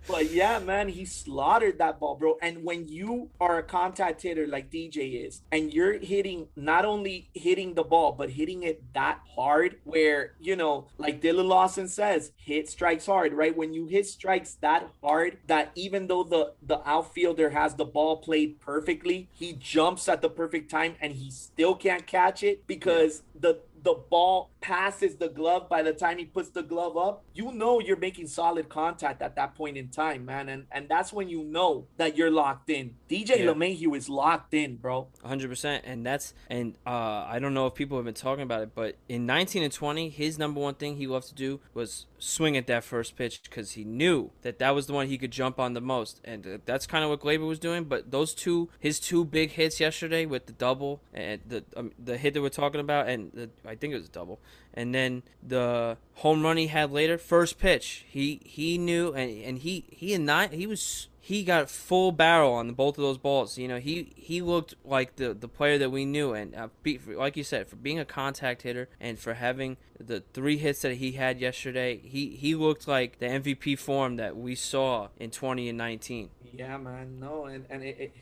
[0.09, 2.37] But yeah, man, he slaughtered that ball, bro.
[2.43, 7.31] And when you are a contact hitter like DJ is, and you're hitting not only
[7.33, 12.33] hitting the ball, but hitting it that hard, where you know, like Dillon Lawson says,
[12.37, 13.57] hit strikes hard, right?
[13.57, 18.19] When you hit strikes that hard, that even though the the outfielder has the ball
[18.19, 23.23] played perfectly, he jumps at the perfect time and he still can't catch it because
[23.39, 27.53] the the ball passes the glove by the time he puts the glove up you
[27.53, 30.49] know you're making solid contact at that point in time man.
[30.49, 32.95] And and that's when you know that you're locked in.
[33.09, 33.47] Dj Yeah.
[33.47, 35.09] LeMahieu is locked in bro.
[35.25, 38.71] 100% and that's and uh, i don't know if people have been talking about it
[38.75, 42.57] but in 19 and 20 his number one thing he loved to do was swing
[42.57, 45.59] at that first pitch because he knew that that was the one he could jump
[45.59, 46.21] on the most.
[46.25, 47.85] And uh, that's kind of what Gleyber was doing.
[47.85, 52.17] But those two his two big hits yesterday with the double and the um, the
[52.17, 54.39] hit that we're talking about and the, i think it was a double.
[54.73, 59.59] And then the home run he had later first pitch he he knew and, and
[59.59, 63.59] he he and nine he was he got full barrel on both of those balls.
[63.59, 66.99] You know, he he looked like the the player that we knew, and uh, be,
[67.07, 70.95] like you said, for being a contact hitter and for having the three hits that
[70.95, 75.69] he had yesterday, he he looked like the MVP form that we saw in 20
[75.69, 76.31] and 19.
[76.55, 77.21] yeah man.
[77.21, 78.17] No and and it, it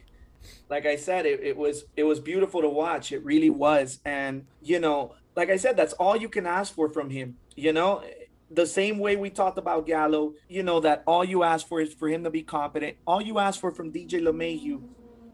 [0.71, 3.13] like i said it, it was it was beautiful to watch.
[3.13, 4.01] It really was.
[4.05, 7.73] And you know like i said that's all you can ask for from him you
[7.73, 8.03] know
[8.51, 11.93] the same way we talked about Gallo, you know that all you ask for is
[11.93, 12.97] for him to be competent.
[13.07, 14.83] All you ask for from DJ LeMahieu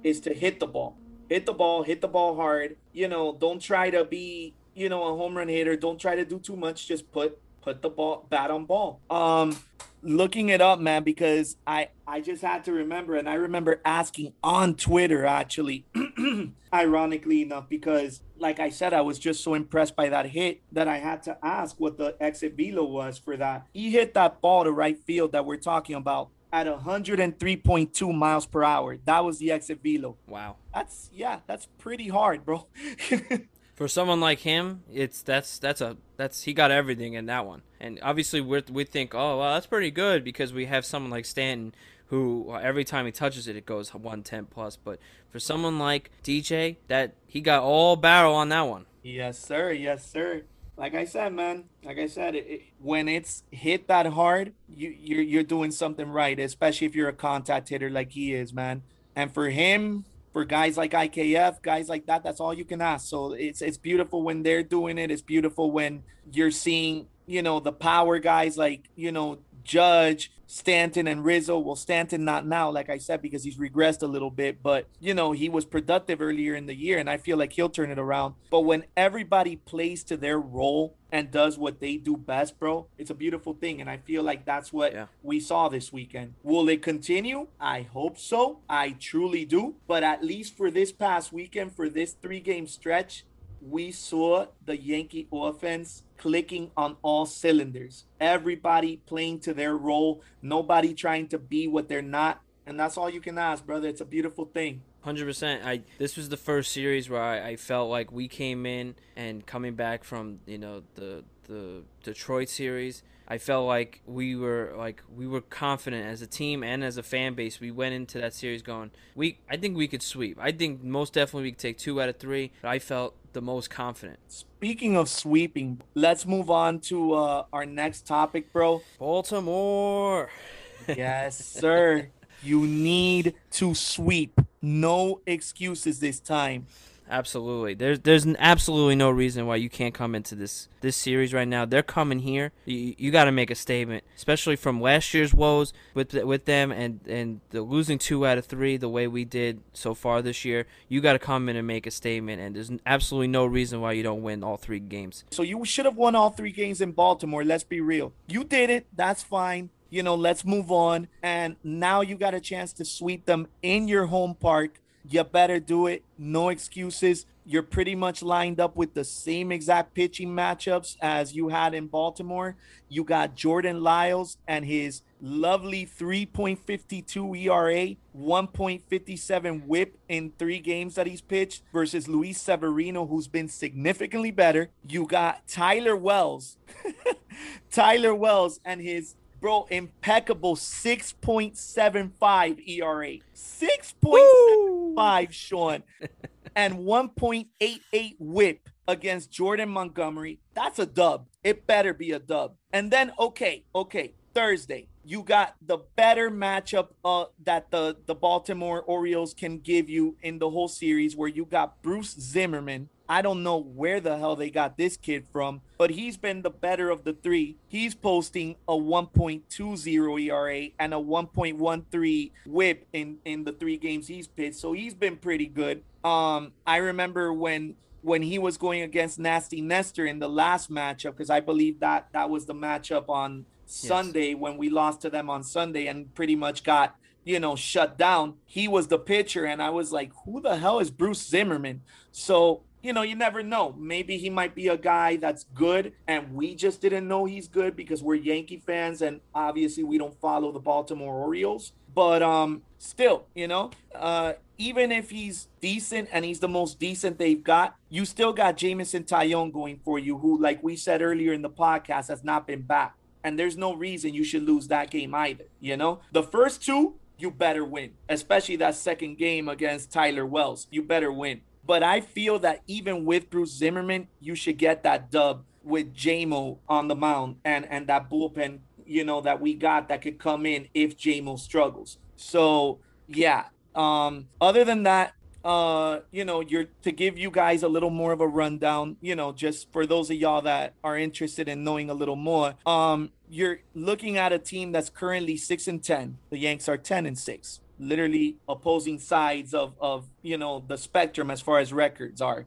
[0.02, 0.96] is to hit the ball.
[1.28, 2.76] Hit the ball, hit the ball hard.
[2.92, 5.76] You know, don't try to be, you know, a home run hitter.
[5.76, 6.86] Don't try to do too much.
[6.86, 9.00] Just put put the ball bat on ball.
[9.10, 9.56] Um
[10.04, 14.34] looking it up, man, because I I just had to remember and I remember asking
[14.42, 15.86] on Twitter actually
[16.74, 20.86] ironically enough because like I said I was just so impressed by that hit that
[20.86, 23.66] I had to ask what the exit velo was for that.
[23.72, 28.62] He hit that ball to right field that we're talking about at 103.2 miles per
[28.62, 28.96] hour.
[29.04, 30.16] That was the exit velo.
[30.28, 30.56] Wow.
[30.72, 32.66] That's yeah, that's pretty hard, bro.
[33.74, 37.62] For someone like him, it's that's that's a that's he got everything in that one.
[37.80, 41.24] And obviously we we think, "Oh, well, that's pretty good because we have someone like
[41.24, 41.74] Stanton
[42.06, 44.98] who every time he touches it it goes 110 plus, but
[45.30, 48.86] for someone like DJ, that he got all barrel on that one.
[49.02, 49.72] Yes, sir.
[49.72, 50.42] Yes, sir.
[50.76, 51.64] Like I said, man.
[51.82, 56.08] Like I said, it, it, when it's hit that hard, you you're you're doing something
[56.08, 58.82] right, especially if you're a contact hitter like he is, man.
[59.16, 60.04] And for him,
[60.34, 63.08] for guys like IKF, guys like that, that's all you can ask.
[63.08, 65.12] So it's it's beautiful when they're doing it.
[65.12, 71.08] It's beautiful when you're seeing, you know, the power guys like, you know, Judge, Stanton,
[71.08, 71.58] and Rizzo.
[71.58, 75.14] Well, Stanton not now, like I said, because he's regressed a little bit, but you
[75.14, 77.98] know, he was productive earlier in the year, and I feel like he'll turn it
[77.98, 78.34] around.
[78.50, 83.10] But when everybody plays to their role and does what they do best, bro, it's
[83.10, 83.80] a beautiful thing.
[83.80, 85.06] And I feel like that's what Yeah.
[85.22, 86.34] we saw this weekend.
[86.42, 87.48] Will it continue?
[87.58, 88.60] I hope so.
[88.68, 89.74] I truly do.
[89.88, 93.24] But at least for this past weekend, for this three game stretch,
[93.60, 98.04] we saw the Yankee offense clicking on all cylinders.
[98.20, 102.40] Everybody playing to their role, nobody trying to be what they're not.
[102.66, 103.88] And that's all you can ask, brother.
[103.88, 104.82] It's a beautiful thing.
[105.02, 105.66] Hundred percent.
[105.66, 109.44] I this was the first series where I, I felt like we came in and
[109.44, 113.02] coming back from you know the the Detroit series.
[113.26, 117.02] I felt like we were like we were confident as a team and as a
[117.02, 117.60] fan base.
[117.60, 120.38] We went into that series going, we I think we could sweep.
[120.40, 122.52] I think most definitely we could take two out of three.
[122.60, 124.18] But I felt the most confident.
[124.28, 128.82] Speaking of sweeping, let's move on to uh, our next topic, bro.
[128.98, 130.30] Baltimore.
[130.86, 132.10] Yes, sir.
[132.42, 134.38] You need to sweep.
[134.60, 136.66] No excuses this time.
[137.08, 137.74] Absolutely.
[137.74, 141.64] There's there's absolutely no reason why you can't come into this this series right now.
[141.64, 142.52] They're coming here.
[142.64, 146.72] You, you got to make a statement, especially from last year's woes with with them
[146.72, 150.44] and and the losing two out of three the way we did so far this
[150.44, 150.66] year.
[150.88, 152.40] You got to come in and make a statement.
[152.40, 155.24] And there's absolutely no reason why you don't win all three games.
[155.30, 157.44] So you should have won all three games in Baltimore.
[157.44, 158.12] Let's be real.
[158.28, 158.86] You did it.
[158.94, 159.70] That's fine.
[159.90, 161.08] You know, let's move on.
[161.22, 164.80] And now you got a chance to sweep them in your home park.
[165.08, 166.02] You better do it.
[166.18, 167.26] No excuses.
[167.46, 171.88] you're pretty much lined up with the same exact pitching matchups as you had in
[171.88, 172.56] Baltimore.
[172.88, 181.06] You got Jordan Lyles and his lovely 3.52 ERA, 1.57 whip in three games that
[181.06, 184.70] he's pitched versus Luis Severino, who's been significantly better.
[184.88, 186.56] You got Tyler Wells,
[187.70, 193.18] Tyler Wells and his bro impeccable 6.75 ERA.
[193.34, 195.82] 6.75, Sean,
[196.56, 200.40] and 1.88 whip against Jordan Montgomery.
[200.54, 201.26] That's a dub.
[201.42, 202.54] It better be a dub.
[202.72, 208.80] And then, okay, okay, Thursday, you got the better matchup uh, that the, the Baltimore
[208.80, 212.88] Orioles can give you in the whole series, where you got Bruce Zimmermann.
[213.08, 216.50] I don't know where the hell they got this kid from, but he's been the
[216.50, 217.56] better of the three.
[217.68, 224.26] He's posting a 1.20 ERA and a 1.13 whip in, in the three games he's
[224.26, 224.56] pitched.
[224.56, 225.82] So he's been pretty good.
[226.02, 231.12] Um, I remember when when he was going against Nasty Nestor in the last matchup,
[231.12, 234.38] because I believe that that was the matchup on Sunday yes.
[234.38, 238.34] when we lost to them on Sunday and pretty much got you know shut down.
[238.44, 241.80] He was the pitcher, and I was like, who the hell is Bruce Zimmermann?
[242.12, 243.74] So you know, you never know.
[243.78, 247.74] Maybe he might be a guy that's good, and we just didn't know he's good
[247.74, 251.72] because we're Yankee fans, and obviously we don't follow the Baltimore Orioles.
[251.94, 257.18] But um, still, you know, uh, even if he's decent and he's the most decent
[257.18, 261.32] they've got, you still got Jameson Taillon going for you, who, like we said earlier
[261.32, 262.96] in the podcast, has not been back.
[263.22, 265.44] And there's no reason you should lose that game either.
[265.58, 270.66] You know, the first two, you better win, especially that second game against Tyler Wells.
[270.70, 271.40] You better win.
[271.66, 276.58] But I feel that even with Bruce Zimmermann, you should get that dub with JMO
[276.68, 280.44] on the mound and and that bullpen, you know, that we got that could come
[280.46, 281.98] in if JMO struggles.
[282.16, 283.44] So yeah.
[283.74, 288.12] Um, other than that, uh, you know, you're to give you guys a little more
[288.12, 291.90] of a rundown, you know, just for those of y'all that are interested in knowing
[291.90, 292.54] a little more.
[292.64, 296.18] Um, you're looking at a team that's currently six and ten.
[296.30, 301.30] The Yanks are ten and six literally opposing sides of of you know the spectrum
[301.30, 302.46] as far as records are.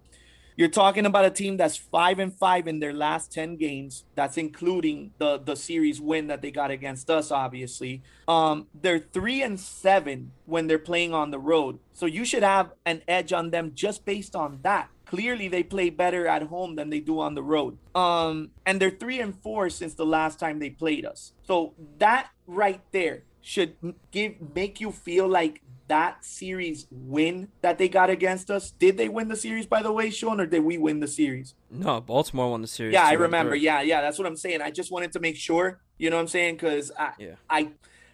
[0.58, 4.06] You're talking about a team that's five and five in their last ten games.
[4.16, 7.30] That's including the the series win that they got against us.
[7.30, 11.78] Obviously, um, they're three and seven when they're playing on the road.
[11.94, 14.90] So you should have an edge on them just based on that.
[15.06, 17.78] Clearly, they play better at home than they do on the road.
[17.94, 21.34] Um, and they're three and four since the last time they played us.
[21.44, 23.78] So that right there should
[24.12, 28.72] give make you feel like that series win that they got against us.
[28.72, 31.56] Did they win the series, by the way, Sean, or did we win the series?
[31.72, 32.92] No, Baltimore won the series.
[32.92, 33.56] Yeah, I remember.
[33.56, 34.62] Yeah, yeah, that's what I'm saying.
[34.62, 35.80] I just wanted to make sure.
[35.98, 36.56] You know what I'm saying?
[36.56, 37.36] Because I, yeah.
[37.50, 37.70] I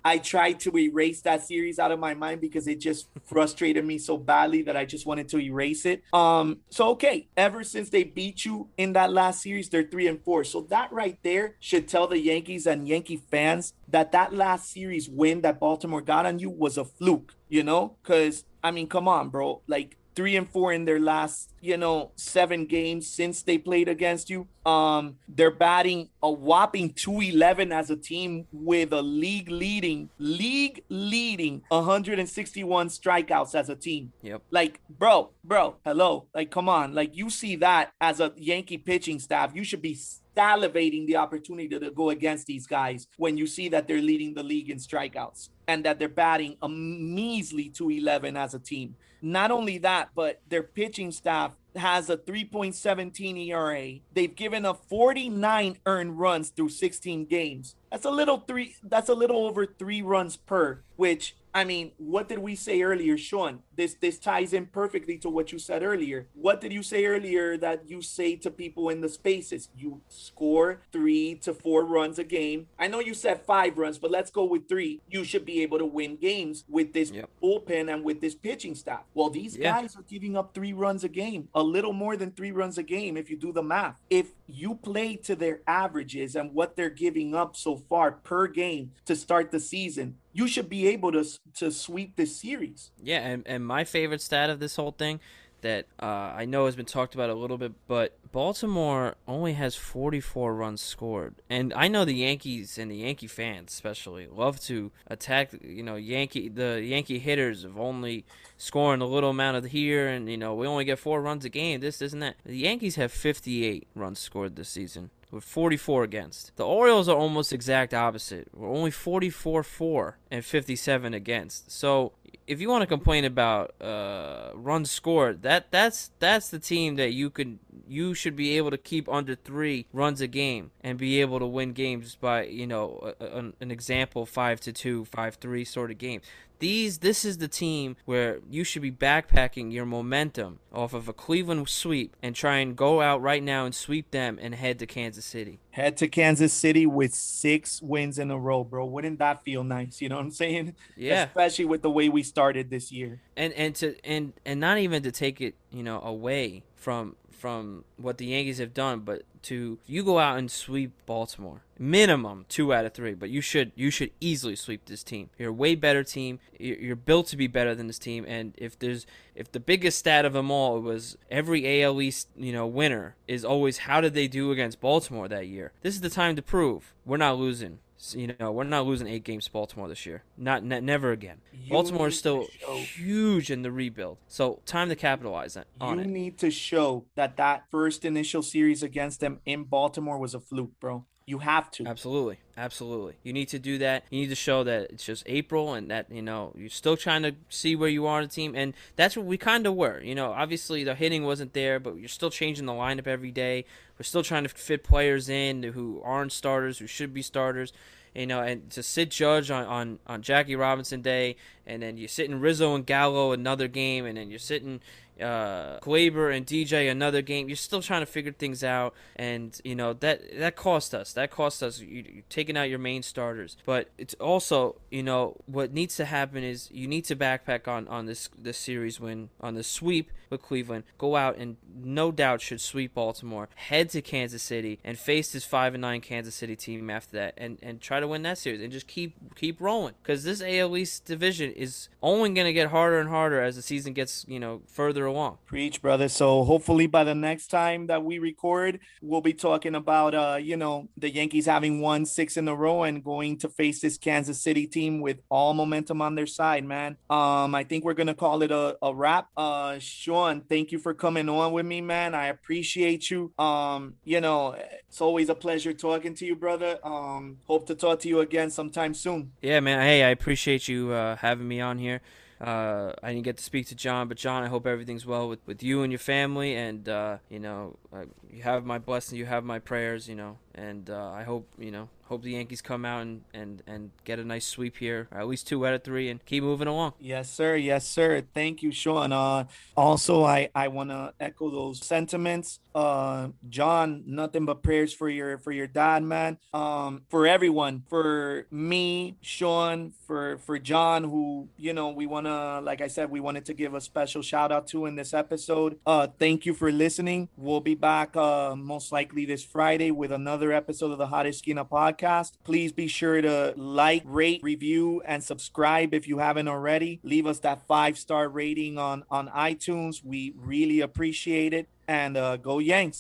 [0.06, 3.98] I tried to erase that series out of my mind because it just frustrated me
[3.98, 6.04] so badly that I just wanted to erase it.
[6.14, 10.22] Um, so okay, ever since they beat you in that last series, they're three and
[10.24, 10.44] four.
[10.44, 15.10] So that right there should tell the Yankees and Yankee fans that that last series
[15.10, 17.36] win that Baltimore got on you was a fluke.
[17.50, 19.62] You know, because I mean, come on, bro.
[19.68, 24.30] Like three and four in their last, you know, seven games since they played against
[24.30, 24.48] you.
[24.66, 31.64] Um, they're batting a whopping 211 as a team with a league leading, league leading
[31.70, 34.14] 161 strikeouts as a team.
[34.22, 34.42] Yep.
[34.52, 36.28] Like, bro, bro, hello.
[36.34, 36.94] Like, come on.
[36.94, 39.98] Like, you see that as a Yankee pitching staff, you should be
[40.36, 44.44] salivating the opportunity to go against these guys when you see that they're leading the
[44.44, 48.96] league in strikeouts and that they're batting a measly 211 as a team.
[49.26, 54.00] Not only that, but their pitching staff has a 3.17 ERA.
[54.14, 57.76] They've given up 49 earned runs through 16 games.
[57.90, 62.28] That's a little three that's a little over 3 runs per, which I mean, what
[62.28, 63.62] did we say earlier, Sean?
[63.76, 66.28] This this ties in perfectly to what you said earlier.
[66.34, 69.70] What did you say earlier that you say to people in the spaces?
[69.76, 72.68] You score three to four runs a game.
[72.78, 75.02] I know you said five runs, but let's go with three.
[75.10, 77.30] You should be able to win games with this yep.
[77.42, 79.04] bullpen and with this pitching staff.
[79.14, 79.82] Well, these yeah.
[79.82, 82.84] guys are giving up three runs a game, a little more than three runs a
[82.84, 84.00] game if you do the math.
[84.10, 88.92] If you play to their averages and what they're giving up so far per game
[89.06, 91.24] to start the season, you should be able to
[91.56, 92.92] to sweep this series.
[93.02, 95.20] Yeah, and, and my favorite stat of this whole thing
[95.64, 99.76] that uh, I know has been talked about a little bit, but Baltimore only has
[99.76, 104.92] 44 runs scored, and I know the Yankees and the Yankee fans especially love to
[105.08, 105.52] attack.
[105.64, 108.26] You know, Yankee the Yankee hitters of only
[108.58, 111.50] scoring a little amount of here, and you know we only get four runs a
[111.50, 111.80] game.
[111.80, 112.36] This, isn't that.
[112.46, 116.56] The Yankees have 58 runs scored this season with 44 against.
[116.58, 118.50] The Orioles are almost exact opposite.
[118.54, 121.72] We're only 44 4 and 57 against.
[121.72, 122.14] So
[122.48, 127.14] if you want to complain about uh, runs scored, that that's that's the team that
[127.14, 131.22] you could you should be able to keep under three runs a game and be
[131.22, 135.36] able to win games by you know a, a, an example five to two, five
[135.36, 136.22] three sort of game.
[136.64, 141.14] These this is the team where you should be backpacking your momentum off of a
[141.14, 144.86] Cleveland sweep and try and go out right now and sweep them and head to
[144.86, 145.60] Kansas City.
[145.72, 148.86] Head to Kansas City with six wins in a row, bro.
[148.86, 150.00] Wouldn't that feel nice?
[150.02, 150.76] You know what I'm saying?
[150.96, 151.26] Yeah.
[151.26, 153.20] Especially with the way we started this year.
[153.36, 157.84] And and to and and not even to take it, you know, away from from
[157.98, 162.74] what the Yankees have done, but to you go out and sweep Baltimore, minimum two
[162.74, 163.16] out of three.
[163.16, 165.30] But you should you should easily sweep this team.
[165.38, 166.40] You're a way better team.
[166.58, 168.24] You're built to be better than this team.
[168.26, 172.54] And if there's if the biggest stat of them all was every AL East you
[172.54, 175.74] know winner is always how did they do against Baltimore that year?
[175.82, 177.80] This is the time to prove we're not losing
[178.12, 180.24] you know, we're not losing eight games to Baltimore this year.
[180.38, 181.38] Not, ne- never again.
[181.54, 186.08] You Baltimore is still huge in the rebuild, so time to capitalize on you it.
[186.08, 190.80] need to show that that first initial series against them in Baltimore was a fluke,
[190.80, 191.06] bro.
[191.26, 191.88] You have to.
[191.88, 193.16] Absolutely, absolutely.
[193.24, 194.04] You need to do that.
[194.10, 197.24] You need to show that it's just April and that you know you're still trying
[197.24, 200.02] to see where you are on the team, and that's what we kind of were.
[200.02, 203.64] You know, obviously the hitting wasn't there, but you're still changing the lineup every day.
[203.98, 207.72] We're still trying to fit players in who aren't starters, who should be starters.
[208.14, 212.08] You know, and to sit Judge on, on, on Jackie Robinson Day, and then you're
[212.08, 214.82] sitting Rizzo and Gallo another game, and then you're sitting
[215.22, 217.48] uh Gleyber and DJ another game.
[217.48, 221.14] You're still trying to figure things out, and you know that that cost us.
[221.14, 221.80] That cost us.
[221.80, 226.06] You, you're taking out your main starters, but it's also you know what needs to
[226.06, 230.12] happen is you need to backpack on on this this series win on the sweep
[230.38, 230.84] Cleveland.
[230.98, 233.50] Go out and no doubt should sweep Baltimore.
[233.56, 237.34] Head to Kansas City and face this five and nine Kansas City team after that,
[237.38, 240.76] and and try to win that series and just keep keep rolling because this AL
[240.78, 244.40] East division is only going to get harder and harder as the season gets you
[244.40, 245.38] know further along.
[245.46, 246.10] Preach, brother.
[246.10, 250.58] So hopefully by the next time that we record, we'll be talking about uh, you
[250.58, 254.42] know, the Yankees having won six in a row and going to face this Kansas
[254.42, 256.98] City team with all momentum on their side, man.
[257.10, 259.28] Um, I think we're gonna call it a, a wrap.
[259.36, 262.16] Uh Sean, thank you for coming on with me, man.
[262.16, 263.32] I appreciate you.
[263.38, 264.56] Um, you know,
[264.88, 266.80] it's always a pleasure talking to you, brother.
[266.84, 269.32] Um, hope to talk to you again sometime soon.
[269.42, 269.80] Yeah, man.
[269.80, 272.02] Hey, I appreciate you uh, having me on here.
[272.42, 275.40] Uh, I didn't get to speak to John, but John, I hope everything's well with,
[275.46, 276.56] with you and your family.
[276.56, 280.38] And, uh, you know, uh, you have my blessing, you have my prayers, you know.
[280.56, 284.20] And uh, I hope, you know, hope the Yankees come out and, and, and get
[284.20, 286.94] a nice sweep here, or at least two out of three, and keep moving along.
[287.00, 287.56] Yes, sir.
[287.56, 288.22] Yes, sir.
[288.34, 289.12] Thank you, Sean.
[289.12, 289.46] Uh,
[289.76, 292.60] also, I I want to echo those sentiments.
[292.76, 296.38] Uh, John, nothing but prayers for your for your dad, man.
[296.54, 302.60] Um, for everyone, for me, Sean, for for John, who you know we want to,
[302.62, 305.80] like I said, we wanted to give a special shout out to in this episode.
[305.86, 307.30] Uh, thank you for listening.
[307.38, 311.64] We'll be back uh most likely this Friday with another episode of the Hottest Esquina
[311.64, 312.34] podcast.
[312.44, 317.00] Please be sure to like, rate, review, and subscribe if you haven't already.
[317.04, 320.04] Leave us that five star rating on on iTunes.
[320.04, 321.70] We really appreciate it.
[321.88, 322.98] And uh, go Yanks.